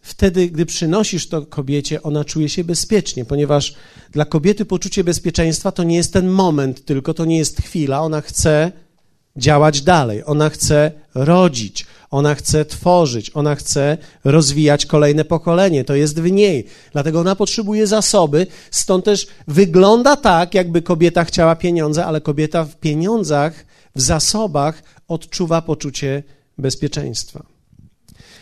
[0.00, 3.74] wtedy, gdy przynosisz to kobiecie, ona czuje się bezpiecznie, ponieważ
[4.12, 8.20] dla kobiety poczucie bezpieczeństwa to nie jest ten moment, tylko to nie jest chwila, ona
[8.20, 8.72] chce
[9.36, 15.84] działać dalej, ona chce rodzić, ona chce tworzyć, ona chce rozwijać kolejne pokolenie.
[15.84, 16.66] To jest w niej.
[16.92, 18.46] Dlatego ona potrzebuje zasoby.
[18.70, 25.62] Stąd też wygląda tak, jakby kobieta chciała pieniądze, ale kobieta w pieniądzach, w zasobach odczuwa
[25.62, 26.22] poczucie
[26.58, 27.57] bezpieczeństwa.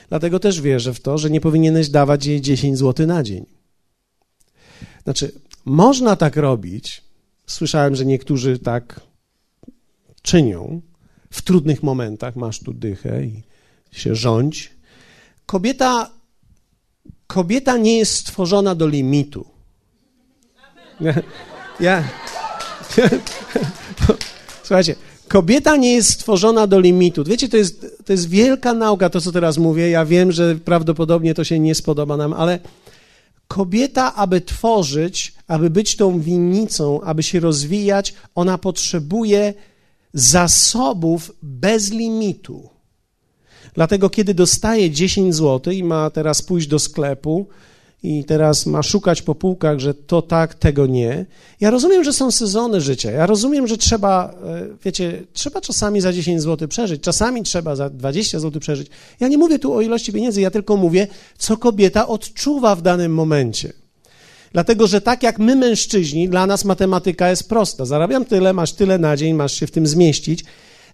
[0.09, 3.47] Dlatego też wierzę w to, że nie powinieneś dawać jej 10 zł na dzień.
[5.05, 5.33] Znaczy,
[5.64, 7.05] można tak robić.
[7.47, 9.01] Słyszałem, że niektórzy tak
[10.23, 10.83] czynią
[11.31, 12.37] w trudnych momentach.
[12.37, 13.42] Masz tu dychę i
[13.92, 14.71] się rządź.
[15.47, 16.11] Kobieta,
[17.27, 19.47] kobieta nie jest stworzona do limitu.
[21.01, 21.14] Ja,
[21.81, 22.05] ja,
[24.62, 24.95] słuchajcie,
[25.29, 27.25] Kobieta nie jest stworzona do limitu.
[27.25, 29.91] Wiecie, to jest, to jest wielka nauka, to co teraz mówię.
[29.91, 32.59] Ja wiem, że prawdopodobnie to się nie spodoba nam, ale
[33.49, 39.55] kobieta, aby tworzyć, aby być tą winnicą, aby się rozwijać, ona potrzebuje
[40.15, 42.69] zasobów bez limitu.
[43.75, 47.47] Dlatego, kiedy dostaje 10 zł i ma teraz pójść do sklepu,
[48.03, 51.27] i teraz ma szukać po półkach, że to tak, tego nie.
[51.61, 53.11] Ja rozumiem, że są sezony życia.
[53.11, 57.91] Ja rozumiem, że trzeba, e, wiecie, trzeba czasami za 10 zł przeżyć, czasami trzeba za
[57.91, 58.89] 20 zł przeżyć.
[59.21, 61.07] Ja nie mówię tu o ilości pieniędzy, ja tylko mówię,
[61.39, 63.73] co kobieta odczuwa w danym momencie.
[64.53, 67.85] Dlatego, że tak jak my mężczyźni, dla nas matematyka jest prosta.
[67.85, 70.45] Zarabiam tyle, masz tyle na dzień, masz się w tym zmieścić.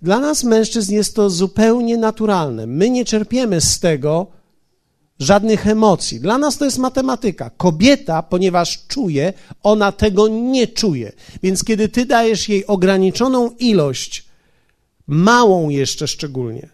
[0.02, 2.66] Dla nas mężczyzn jest to zupełnie naturalne.
[2.66, 4.26] My nie czerpiemy z tego,
[5.18, 6.20] żadnych emocji.
[6.20, 7.50] Dla nas to jest matematyka.
[7.50, 11.12] Kobieta, ponieważ czuje, ona tego nie czuje.
[11.42, 14.24] Więc kiedy ty dajesz jej ograniczoną ilość,
[15.06, 16.68] małą jeszcze szczególnie,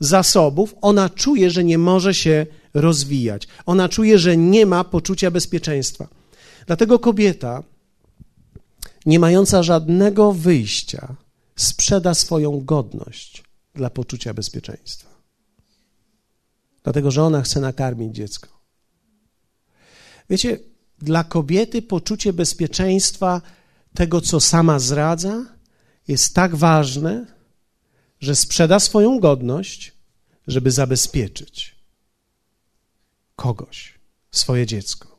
[0.00, 3.48] zasobów, ona czuje, że nie może się rozwijać.
[3.66, 6.08] Ona czuje, że nie ma poczucia bezpieczeństwa.
[6.66, 7.62] Dlatego kobieta,
[9.06, 11.16] nie mająca żadnego wyjścia,
[11.56, 13.42] sprzeda swoją godność
[13.74, 15.15] dla poczucia bezpieczeństwa
[16.86, 18.48] dlatego że ona chce nakarmić dziecko.
[20.30, 20.58] Wiecie,
[20.98, 23.42] dla kobiety poczucie bezpieczeństwa
[23.94, 25.46] tego, co sama zradza,
[26.08, 27.26] jest tak ważne,
[28.20, 29.92] że sprzeda swoją godność,
[30.46, 31.74] żeby zabezpieczyć
[33.36, 33.98] kogoś,
[34.30, 35.18] swoje dziecko.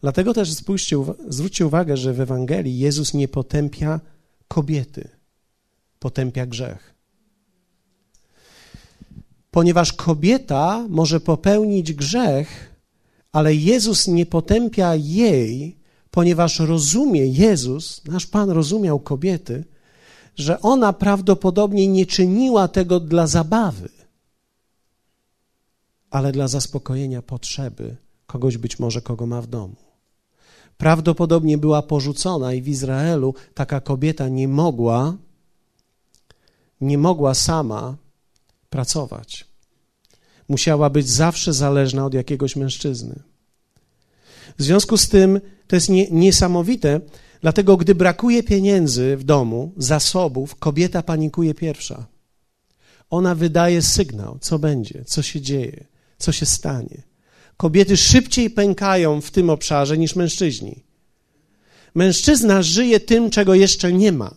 [0.00, 0.96] Dlatego też spójrzcie,
[1.28, 4.00] zwróćcie uwagę, że w Ewangelii Jezus nie potępia
[4.48, 5.08] kobiety,
[5.98, 6.94] potępia grzech
[9.50, 12.74] ponieważ kobieta może popełnić grzech,
[13.32, 15.76] ale Jezus nie potępia jej,
[16.10, 19.64] ponieważ rozumie Jezus, nasz Pan rozumiał kobiety,
[20.36, 23.88] że ona prawdopodobnie nie czyniła tego dla zabawy,
[26.10, 29.76] ale dla zaspokojenia potrzeby kogoś być może, kogo ma w domu.
[30.78, 35.16] Prawdopodobnie była porzucona i w Izraelu taka kobieta nie mogła,
[36.80, 37.96] nie mogła sama
[38.70, 39.44] pracować.
[40.48, 43.22] Musiała być zawsze zależna od jakiegoś mężczyzny.
[44.58, 47.00] W związku z tym to jest nie, niesamowite,
[47.40, 52.06] dlatego gdy brakuje pieniędzy w domu, zasobów, kobieta panikuje pierwsza.
[53.10, 55.86] Ona wydaje sygnał, co będzie, co się dzieje,
[56.18, 57.02] co się stanie.
[57.56, 60.84] Kobiety szybciej pękają w tym obszarze niż mężczyźni.
[61.94, 64.34] Mężczyzna żyje tym, czego jeszcze nie ma.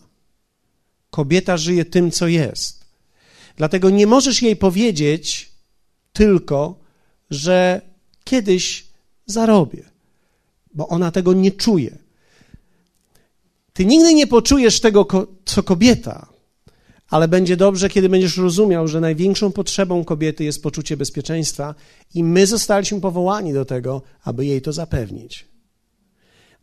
[1.10, 2.83] Kobieta żyje tym, co jest.
[3.56, 5.52] Dlatego nie możesz jej powiedzieć
[6.12, 6.78] tylko,
[7.30, 7.80] że
[8.24, 8.86] kiedyś
[9.26, 9.84] zarobię,
[10.74, 11.98] bo ona tego nie czuje.
[13.72, 15.06] Ty nigdy nie poczujesz tego,
[15.44, 16.26] co kobieta,
[17.08, 21.74] ale będzie dobrze, kiedy będziesz rozumiał, że największą potrzebą kobiety jest poczucie bezpieczeństwa
[22.14, 25.44] i my zostaliśmy powołani do tego, aby jej to zapewnić.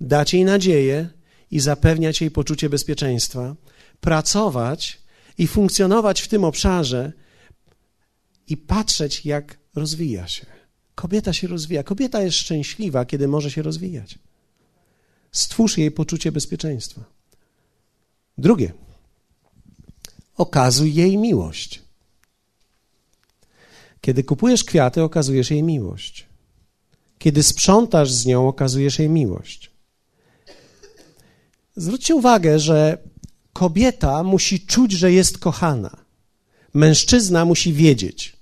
[0.02, 1.10] Dać jej nadzieję
[1.52, 3.56] i zapewniać jej poczucie bezpieczeństwa,
[4.00, 5.01] pracować
[5.38, 7.14] i funkcjonować w tym obszarze
[8.48, 10.46] i patrzeć, jak rozwija się.
[10.96, 11.84] Kobieta się rozwija.
[11.84, 14.20] Kobieta jest szczęśliwa, kiedy może się rozwijać.
[15.32, 17.04] Stwórz jej poczucie bezpieczeństwa.
[18.38, 18.74] Drugie.
[20.38, 21.82] Okazuj jej miłość.
[24.02, 26.26] Kiedy kupujesz kwiaty, okazujesz jej miłość.
[27.18, 29.72] Kiedy sprzątasz z nią, okazujesz jej miłość.
[31.76, 32.98] Zwróćcie uwagę, że
[33.62, 35.98] kobieta musi czuć, że jest kochana.
[36.74, 38.38] Mężczyzna musi wiedzieć.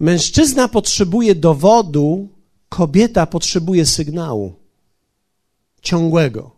[0.00, 2.28] Mężczyzna potrzebuje dowodu,
[2.68, 4.54] kobieta potrzebuje sygnału.
[5.82, 6.50] Ciągłego.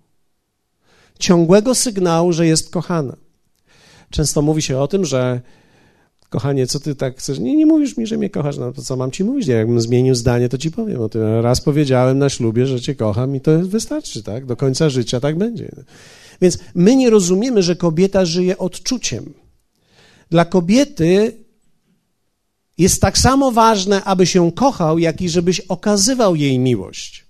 [1.19, 3.17] Ciągłego sygnału, że jest kochana.
[4.11, 5.41] Często mówi się o tym, że
[6.31, 7.39] kochanie, co ty tak chcesz?
[7.39, 9.47] Nie, nie mówisz mi, że mnie kochasz, no to co mam ci mówić?
[9.47, 11.23] Jakbym zmienił zdanie, to ci powiem o tym.
[11.41, 14.47] Raz powiedziałem na ślubie, że cię kocham i to wystarczy, tak?
[14.47, 15.71] Do końca życia tak będzie.
[16.43, 19.33] Więc my nie rozumiemy, że kobieta żyje odczuciem.
[20.31, 21.33] Dla kobiety
[22.79, 27.27] jest tak samo ważne, aby się kochał, jak i żebyś okazywał jej miłość.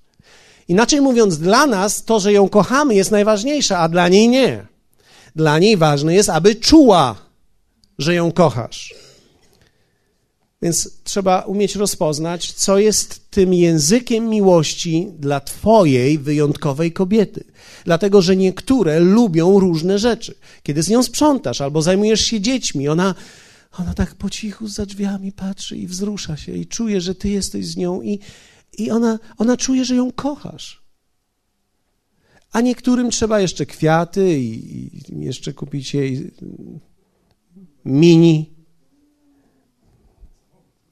[0.69, 4.67] Inaczej mówiąc, dla nas to, że ją kochamy, jest najważniejsze, a dla niej nie.
[5.37, 7.30] Dla niej ważne jest, aby czuła,
[8.01, 8.95] że ją kochasz.
[10.63, 17.45] Więc trzeba umieć rozpoznać, co jest tym językiem miłości dla Twojej wyjątkowej kobiety.
[17.85, 20.35] Dlatego, że niektóre lubią różne rzeczy.
[20.63, 23.15] Kiedy z nią sprzątasz albo zajmujesz się dziećmi, ona,
[23.79, 27.67] ona tak po cichu za drzwiami patrzy i wzrusza się i czuje, że Ty jesteś
[27.67, 28.19] z nią i,
[28.79, 30.83] i ona, ona czuje, że ją kochasz.
[32.53, 36.31] A niektórym trzeba jeszcze kwiaty i, i jeszcze kupić jej
[37.85, 38.55] mini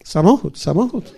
[0.04, 1.14] samochód, samochód.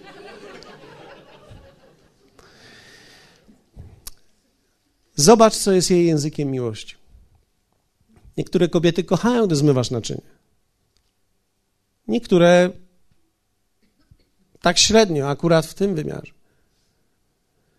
[5.14, 6.96] Zobacz, co jest jej językiem miłości.
[8.36, 10.22] Niektóre kobiety kochają, gdy zmywasz naczynie.
[12.08, 12.70] Niektóre
[14.60, 16.32] tak średnio, akurat w tym wymiarze.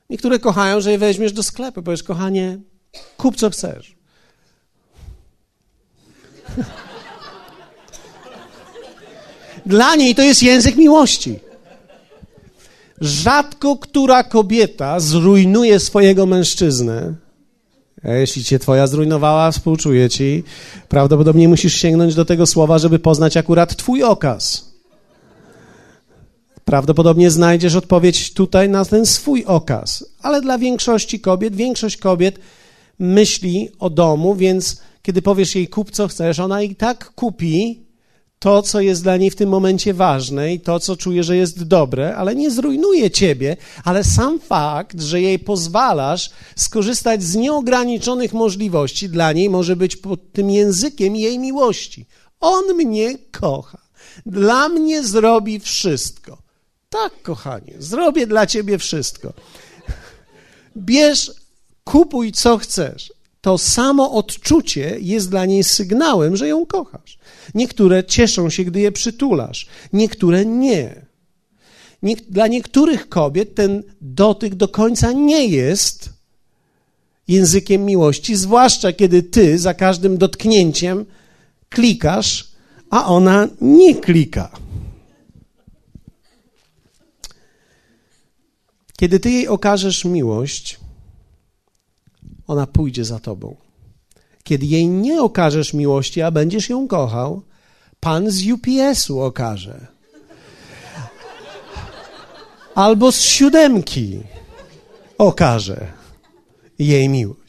[0.10, 2.60] Niektóre kochają, że je weźmiesz do sklepu, powiesz, kochanie,
[3.18, 3.96] kup co chcesz.
[9.66, 11.40] Dla niej to jest język miłości.
[13.02, 17.14] Rzadko która kobieta zrujnuje swojego mężczyznę.
[18.04, 20.44] A jeśli cię twoja zrujnowała, współczuję ci.
[20.90, 24.72] Prawdopodobnie musisz sięgnąć do tego słowa, żeby poznać akurat twój okaz.
[26.66, 30.06] Prawdopodobnie znajdziesz odpowiedź tutaj na ten swój okaz.
[30.22, 32.40] Ale dla większości kobiet, większość kobiet
[33.00, 37.91] myśli o domu, więc kiedy powiesz jej kup co chcesz, ona i tak kupi
[38.42, 41.64] to, co jest dla niej w tym momencie ważne i to, co czuje, że jest
[41.64, 49.10] dobre, ale nie zrujnuje ciebie, ale sam fakt, że jej pozwalasz skorzystać z nieograniczonych możliwości,
[49.10, 52.06] dla niej może być pod tym językiem jej miłości.
[52.40, 53.78] On mnie kocha.
[54.26, 56.38] Dla mnie zrobi wszystko.
[56.90, 59.34] Tak, kochanie, zrobię dla ciebie wszystko.
[60.78, 61.32] Bierz,
[61.84, 63.14] kupuj co chcesz.
[63.42, 67.18] To samo odczucie jest dla niej sygnałem, że ją kochasz.
[67.56, 71.06] Niektóre cieszą się, gdy je przytulasz, niektóre nie.
[72.30, 76.10] Dla niektórych kobiet ten dotyk do końca nie jest
[77.28, 81.06] językiem miłości, zwłaszcza kiedy ty za każdym dotknięciem
[81.70, 82.52] klikasz,
[82.90, 84.52] a ona nie klika.
[88.98, 90.80] Kiedy ty jej okażesz miłość,
[92.48, 93.56] ona pójdzie za tobą.
[94.44, 97.42] Kiedy jej nie okażesz miłości, a będziesz ją kochał,
[98.00, 99.88] pan z UPS-u okaże.
[102.76, 104.20] Albo z siódemki
[105.18, 105.88] okaże
[106.80, 107.42] jej miłość.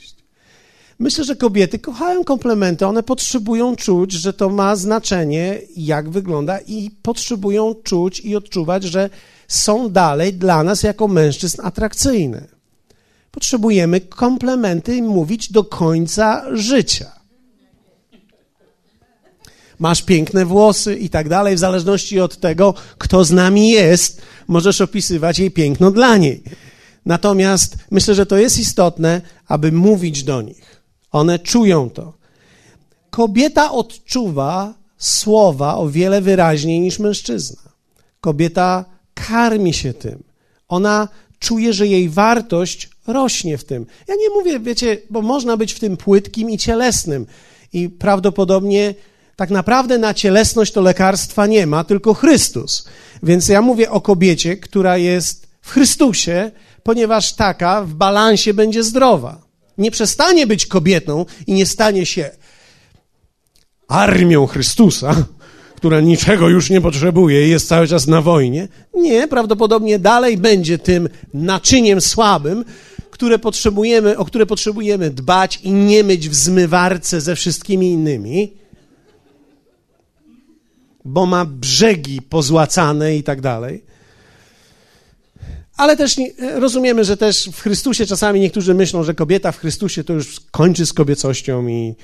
[0.99, 6.91] Myślę, że kobiety kochają komplementy, one potrzebują czuć, że to ma znaczenie, jak wygląda, i
[7.03, 9.11] potrzebują czuć i odczuwać, że
[9.49, 12.62] są dalej dla nas jako mężczyzn atrakcyjne.
[13.33, 17.13] Potrzebujemy komplementy mówić do końca życia.
[19.79, 24.81] Masz piękne włosy i tak dalej, w zależności od tego, kto z nami jest, możesz
[24.81, 26.43] opisywać jej piękno dla niej.
[27.07, 30.83] Natomiast myślę, że to jest istotne, aby mówić do nich.
[31.11, 32.13] One czują to.
[33.11, 37.63] Kobieta odczuwa słowa o wiele wyraźniej niż mężczyzna.
[38.21, 40.23] Kobieta karmi się tym.
[40.69, 41.09] Ona
[41.39, 43.87] czuje, że jej wartość rośnie w tym.
[44.09, 47.27] Ja nie mówię, wiecie, bo można być w tym płytkim i cielesnym.
[47.73, 48.95] I prawdopodobnie
[49.37, 52.89] tak naprawdę na cielesność to lekarstwa nie ma, tylko Chrystus.
[53.23, 56.51] Więc ja mówię o kobiecie, która jest w Chrystusie,
[56.83, 59.41] ponieważ taka w balansie będzie zdrowa.
[59.79, 62.31] Nie przestanie być kobietą i nie stanie się
[63.89, 65.15] armią Chrystusa,
[65.77, 68.69] która niczego już nie potrzebuje i jest cały czas na wojnie.
[68.95, 72.65] Nie, prawdopodobnie dalej będzie tym naczyniem słabym,
[73.23, 78.53] które potrzebujemy, o które potrzebujemy dbać i nie myć w zmywarce ze wszystkimi innymi,
[81.05, 83.85] bo ma brzegi pozłacane i tak dalej.
[85.77, 90.05] Ale też nie, rozumiemy, że też w Chrystusie czasami niektórzy myślą, że kobieta w Chrystusie
[90.05, 91.95] to już kończy z kobiecością i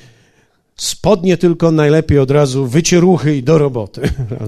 [0.76, 4.00] spodnie tylko najlepiej od razu wycieruchy i do roboty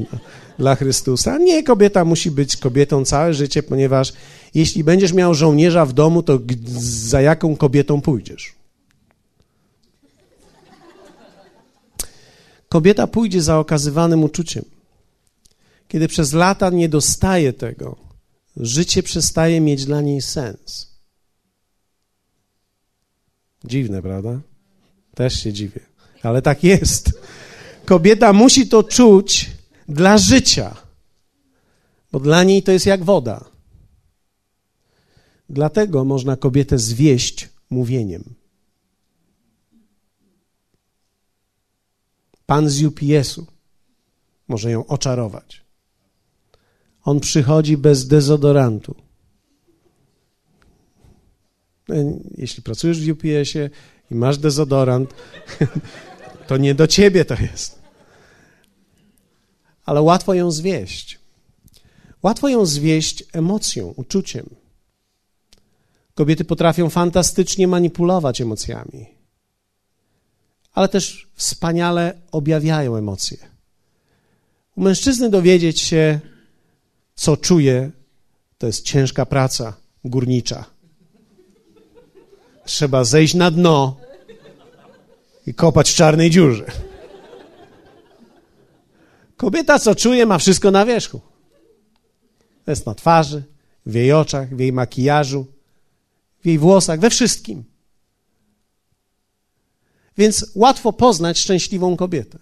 [0.59, 1.39] dla Chrystusa.
[1.39, 4.12] Nie, kobieta musi być kobietą całe życie, ponieważ
[4.55, 6.38] jeśli będziesz miał żołnierza w domu, to
[6.78, 8.55] za jaką kobietą pójdziesz?
[12.68, 14.64] Kobieta pójdzie za okazywanym uczuciem.
[15.88, 17.96] Kiedy przez lata nie dostaje tego,
[18.57, 20.90] życie przestaje mieć dla niej sens.
[23.64, 24.40] Dziwne, prawda?
[25.14, 25.80] Też się dziwię,
[26.22, 27.12] ale tak jest.
[27.84, 29.51] Kobieta musi to czuć
[29.88, 30.76] dla życia,
[32.12, 33.44] bo dla niej to jest jak woda.
[35.51, 38.24] Dlatego można kobietę zwieść mówieniem.
[42.46, 43.46] Pan z UPS-u
[44.48, 45.64] może ją oczarować.
[47.05, 48.94] On przychodzi bez dezodorantu.
[52.36, 53.70] Jeśli pracujesz w UPS-ie
[54.11, 55.14] i masz dezodorant,
[56.48, 57.78] to nie do ciebie to jest.
[59.84, 61.18] Ale łatwo ją zwieść.
[62.22, 64.59] Łatwo ją zwieść emocją, uczuciem.
[66.21, 69.07] Kobiety potrafią fantastycznie manipulować emocjami,
[70.73, 73.39] ale też wspaniale objawiają emocje.
[74.77, 76.21] U mężczyzny dowiedzieć się,
[77.14, 77.91] co czuje,
[78.59, 80.64] to jest ciężka praca górnicza.
[82.64, 83.97] Trzeba zejść na dno
[85.47, 86.66] i kopać w czarnej dziurze.
[89.37, 91.21] Kobieta, co czuje, ma wszystko na wierzchu.
[92.66, 93.43] Jest na twarzy,
[93.87, 95.47] w jej oczach, w jej makijażu,
[96.41, 97.64] w jej włosach, we wszystkim.
[100.18, 102.38] Więc łatwo poznać szczęśliwą kobietę.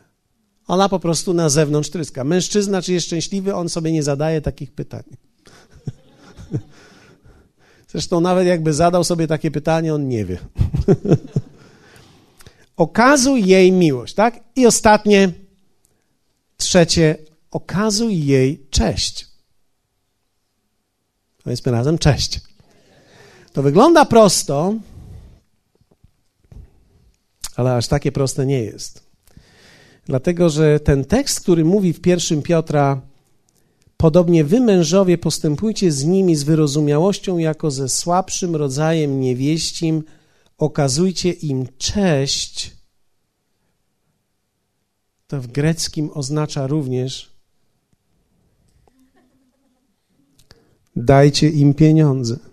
[0.66, 2.24] Ona po prostu na zewnątrz tryska.
[2.24, 5.02] Mężczyzna, czy jest szczęśliwy, on sobie nie zadaje takich pytań.
[7.92, 10.38] Zresztą nawet jakby zadał sobie takie pytanie, on nie wie.
[12.76, 14.40] Okazuj jej miłość, tak?
[14.56, 15.32] I ostatnie,
[16.56, 17.16] trzecie,
[17.50, 19.26] okazuj jej cześć.
[21.44, 22.47] Powiedzmy razem cześć.
[23.52, 24.74] To wygląda prosto,
[27.56, 29.08] ale aż takie proste nie jest.
[30.04, 33.00] Dlatego, że ten tekst, który mówi w pierwszym Piotra,
[33.96, 40.02] podobnie wy mężowie postępujcie z nimi z wyrozumiałością jako ze słabszym rodzajem niewieścim,
[40.58, 42.76] okazujcie im cześć.
[45.26, 47.32] To w greckim oznacza również
[50.96, 52.47] dajcie im pieniądze.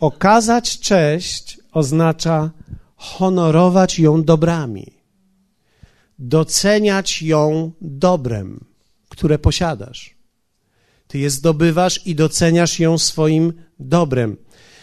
[0.00, 2.50] Okazać cześć oznacza
[2.96, 4.92] honorować ją dobrami,
[6.18, 8.64] doceniać ją dobrem,
[9.08, 10.16] które posiadasz.
[11.08, 14.36] Ty je zdobywasz i doceniasz ją swoim dobrem.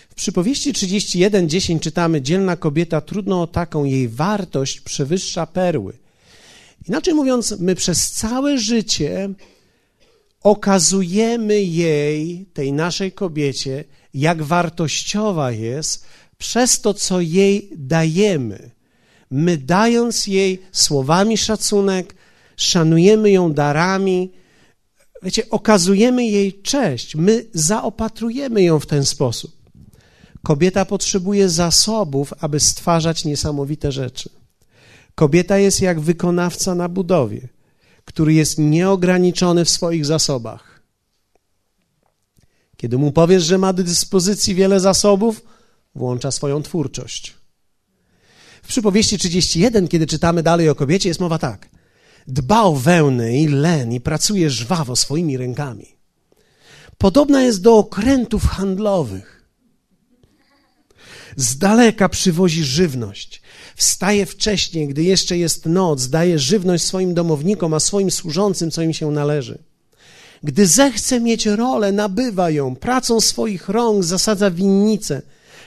[0.09, 5.97] W przypowieści 31:10 czytamy: Dzielna kobieta, trudno o taką, jej wartość przewyższa perły.
[6.87, 9.29] Inaczej mówiąc, my przez całe życie
[10.43, 13.83] okazujemy jej, tej naszej kobiecie,
[14.13, 16.05] jak wartościowa jest
[16.37, 18.71] przez to, co jej dajemy.
[19.31, 22.15] My dając jej słowami szacunek,
[22.57, 24.31] szanujemy ją darami,
[25.23, 29.63] wiecie, okazujemy jej cześć, my zaopatrujemy ją w ten sposób.
[30.43, 34.29] Kobieta potrzebuje zasobów, aby stwarzać niesamowite rzeczy.
[35.15, 37.47] Kobieta jest jak wykonawca na budowie,
[38.05, 40.81] który jest nieograniczony w swoich zasobach.
[42.77, 45.41] Kiedy mu powiesz, że ma do dyspozycji wiele zasobów,
[45.95, 47.33] włącza swoją twórczość.
[48.63, 51.69] W przypowieści 31, kiedy czytamy dalej o kobiecie, jest mowa tak.
[52.27, 55.95] Dba o wełnę i len i pracuje żwawo swoimi rękami.
[56.97, 59.49] Podobna jest do okrętów handlowych.
[61.35, 63.41] Z daleka przywozi żywność.
[63.75, 68.93] Wstaje wcześniej, gdy jeszcze jest noc, daje żywność swoim domownikom, a swoim służącym, co im
[68.93, 69.57] się należy.
[70.43, 75.21] Gdy zechce mieć rolę, nabywa ją, pracą swoich rąk zasadza winnicę,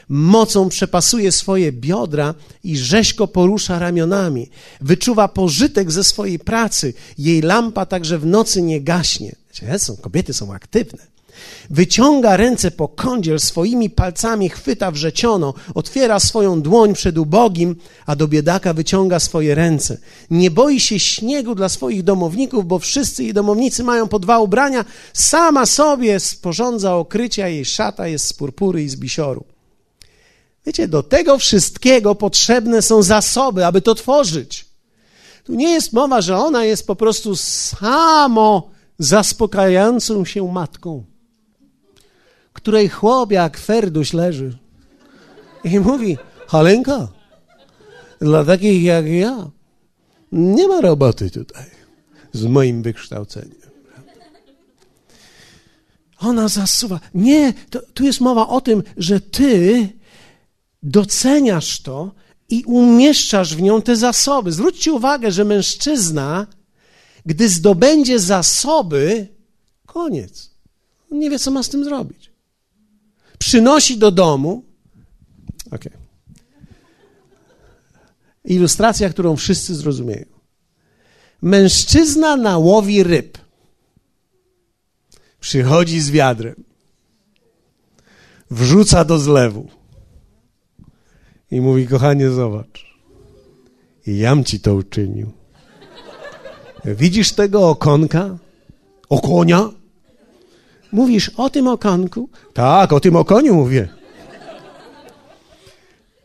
[0.08, 2.34] mocą przepasuje swoje biodra
[2.64, 4.50] i rzeźko porusza ramionami.
[4.80, 6.94] Wyczuwa pożytek ze swojej pracy.
[7.18, 9.34] Jej lampa także w nocy nie gaśnie.
[9.78, 11.15] Są, kobiety są aktywne.
[11.70, 17.76] Wyciąga ręce po kądziel, swoimi palcami chwyta wrzeciono, otwiera swoją dłoń przed ubogim,
[18.06, 19.98] a do biedaka wyciąga swoje ręce.
[20.30, 24.84] Nie boi się śniegu dla swoich domowników, bo wszyscy jej domownicy mają po dwa ubrania.
[25.12, 29.44] Sama sobie sporządza okrycia, jej szata jest z purpury i z bisioru.
[30.66, 34.66] Wiecie, do tego wszystkiego potrzebne są zasoby, aby to tworzyć.
[35.44, 41.04] Tu nie jest mowa, że ona jest po prostu samo zaspokajającą się matką,
[42.56, 44.58] której chłop jak ferduś leży
[45.64, 47.08] i mówi, Halenka,
[48.20, 49.50] dla takich jak ja
[50.32, 51.66] nie ma roboty tutaj
[52.32, 53.66] z moim wykształceniem.
[56.18, 57.00] Ona zasuwa.
[57.14, 59.88] Nie, to, tu jest mowa o tym, że ty
[60.82, 62.14] doceniasz to
[62.48, 64.52] i umieszczasz w nią te zasoby.
[64.52, 66.46] Zwróćcie uwagę, że mężczyzna,
[67.26, 69.28] gdy zdobędzie zasoby,
[69.86, 70.50] koniec.
[71.12, 72.35] On nie wie, co ma z tym zrobić.
[73.38, 74.64] Przynosi do domu.
[75.70, 75.92] Okay.
[78.44, 80.24] Ilustracja, którą wszyscy zrozumieją.
[81.42, 83.38] Mężczyzna na łowi ryb.
[85.40, 86.64] Przychodzi z wiadrem.
[88.50, 89.68] Wrzuca do zlewu
[91.50, 92.86] i mówi, kochanie, zobacz.
[94.06, 95.32] I jam ci to uczynił.
[96.84, 98.38] Widzisz tego okonka?
[99.08, 99.70] Okonia?
[100.92, 102.30] Mówisz o tym okonku?
[102.54, 103.88] Tak, o tym okoniu mówię.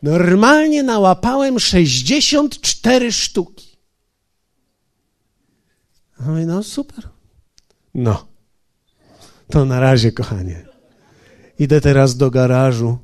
[0.02, 3.76] Normalnie nałapałem 64 sztuki.
[6.20, 7.08] Mówię, no super.
[7.94, 8.26] No.
[9.50, 10.66] To na razie, kochanie.
[11.58, 12.98] Idę teraz do garażu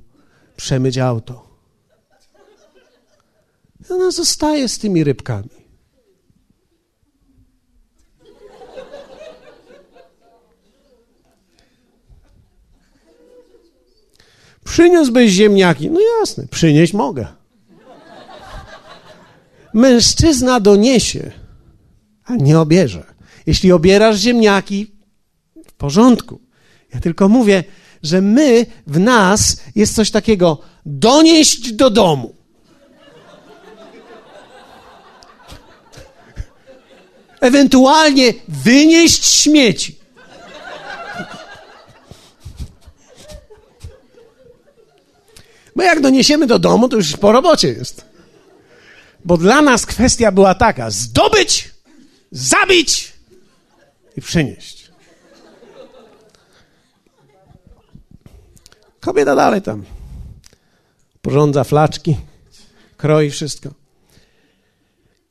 [0.57, 1.49] przemyć auto.
[3.81, 5.68] I ona zostaje z tymi rybkami.
[14.69, 15.91] Przyniósłbyś ziemniaki.
[15.91, 17.27] No jasne, przynieść mogę.
[19.75, 21.31] Mężczyzna doniesie,
[22.25, 23.05] a nie obierze.
[23.47, 24.93] Jeśli obierasz ziemniaki,
[25.67, 26.41] w porządku.
[26.95, 27.65] Ja tylko mówię,
[28.03, 32.35] że my, w nas jest coś takiego donieść do domu.
[37.41, 39.98] Ewentualnie wynieść śmieci.
[45.79, 48.05] Bo jak doniesiemy do domu, to już po robocie jest.
[49.25, 51.71] Bo dla nas kwestia była taka: zdobyć,
[52.31, 53.13] zabić
[54.17, 54.91] i przynieść.
[59.01, 59.85] Kobieta dalej tam
[61.23, 62.17] porządza flaczki,
[62.97, 63.71] kroi wszystko.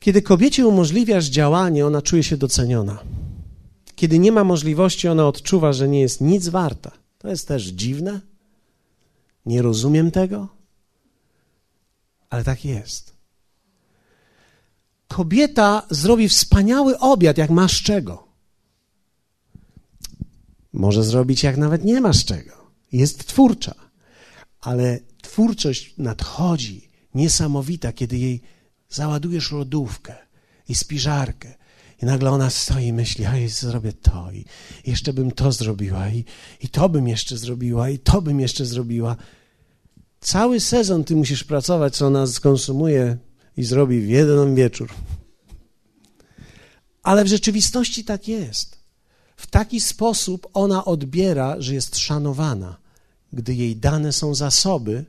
[0.00, 2.98] Kiedy kobiecie umożliwiasz działanie, ona czuje się doceniona.
[3.96, 6.90] Kiedy nie ma możliwości, ona odczuwa, że nie jest nic warta.
[7.18, 8.27] To jest też dziwne.
[9.48, 10.48] Nie rozumiem tego,
[12.30, 13.12] ale tak jest.
[15.08, 18.28] Kobieta zrobi wspaniały obiad, jak masz czego.
[20.72, 22.52] Może zrobić, jak nawet nie masz czego.
[22.92, 23.74] Jest twórcza,
[24.60, 28.40] ale twórczość nadchodzi niesamowita, kiedy jej
[28.88, 30.14] załadujesz lodówkę
[30.68, 31.54] i spiżarkę.
[32.02, 34.44] I nagle ona stoi i myśli, a jest, zrobię to i
[34.86, 36.24] jeszcze bym to zrobiła i,
[36.60, 39.16] i to bym jeszcze zrobiła i to bym jeszcze zrobiła.
[40.20, 43.16] Cały sezon ty musisz pracować, co ona skonsumuje
[43.56, 44.88] i zrobi w jeden wieczór.
[47.02, 48.78] Ale w rzeczywistości tak jest.
[49.36, 52.76] W taki sposób ona odbiera, że jest szanowana,
[53.32, 55.04] gdy jej dane są zasoby,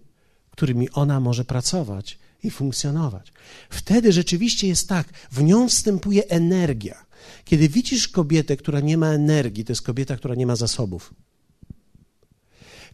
[0.52, 3.34] którymi ona może pracować i funkcjonować.
[3.70, 7.06] Wtedy rzeczywiście jest tak, w nią wstępuje energia.
[7.46, 11.14] Kiedy widzisz kobietę, która nie ma energii, to jest kobieta, która nie ma zasobów.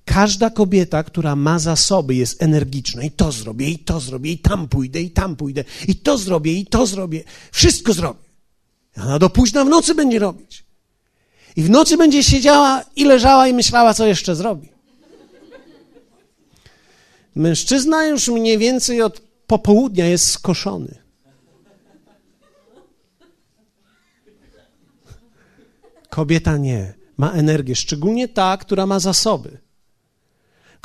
[0.05, 4.67] Każda kobieta, która ma zasoby, jest energiczna i to zrobię, i to zrobię, i tam
[4.67, 7.23] pójdę, i tam pójdę, i to zrobię, i to zrobię.
[7.51, 8.19] Wszystko zrobię.
[8.97, 10.65] Ona do późna w nocy będzie robić.
[11.55, 14.69] I w nocy będzie siedziała i leżała i myślała, co jeszcze zrobi.
[17.35, 20.97] Mężczyzna już mniej więcej od popołudnia jest skoszony.
[26.09, 26.93] Kobieta nie.
[27.17, 29.64] Ma energię, szczególnie ta, która ma zasoby.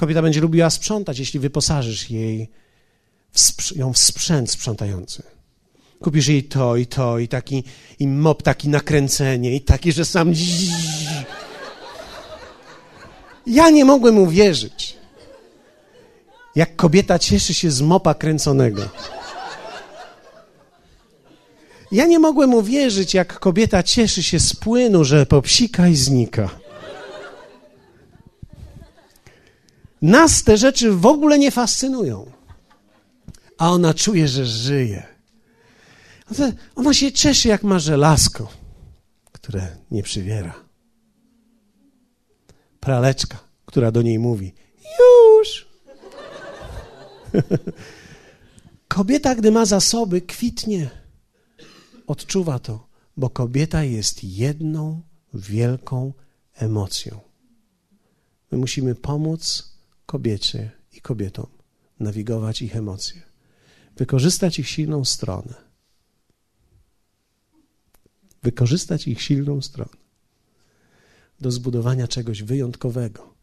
[0.00, 2.48] Kobieta będzie lubiła sprzątać, jeśli wyposażysz jej
[3.32, 5.22] w ją w sprzęt sprzątający.
[6.02, 7.64] Kupisz jej to i to, i taki
[7.98, 10.32] i mop, taki nakręcenie, i taki, że sam.
[13.46, 14.96] Ja nie mogłem uwierzyć,
[16.54, 18.82] jak kobieta cieszy się z mopa kręconego.
[21.92, 26.59] Ja nie mogłem uwierzyć, jak kobieta cieszy się z płynu, że popsika i znika.
[30.02, 32.32] Nas te rzeczy w ogóle nie fascynują,
[33.58, 35.06] a ona czuje, że żyje.
[36.74, 38.52] Ona się cieszy, jak ma żelazko,
[39.32, 40.54] które nie przywiera.
[42.80, 44.54] Praleczka, która do niej mówi:
[44.98, 45.68] Już.
[48.88, 50.90] Kobieta, gdy ma zasoby, kwitnie.
[52.06, 55.02] Odczuwa to, bo kobieta jest jedną
[55.34, 56.12] wielką
[56.54, 57.20] emocją.
[58.50, 59.70] My musimy pomóc
[60.10, 61.46] kobiecie i kobietom
[62.00, 63.22] nawigować ich emocje,
[63.96, 65.54] wykorzystać ich silną stronę.
[68.42, 69.96] Wykorzystać ich silną stronę
[71.40, 73.34] do zbudowania czegoś wyjątkowego.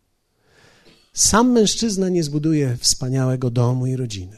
[1.13, 4.37] Sam mężczyzna nie zbuduje wspaniałego domu i rodziny.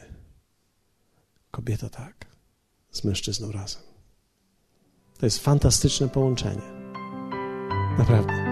[1.50, 2.26] Kobieta tak,
[2.92, 3.82] z mężczyzną razem.
[5.18, 6.62] To jest fantastyczne połączenie.
[7.98, 8.49] Naprawdę.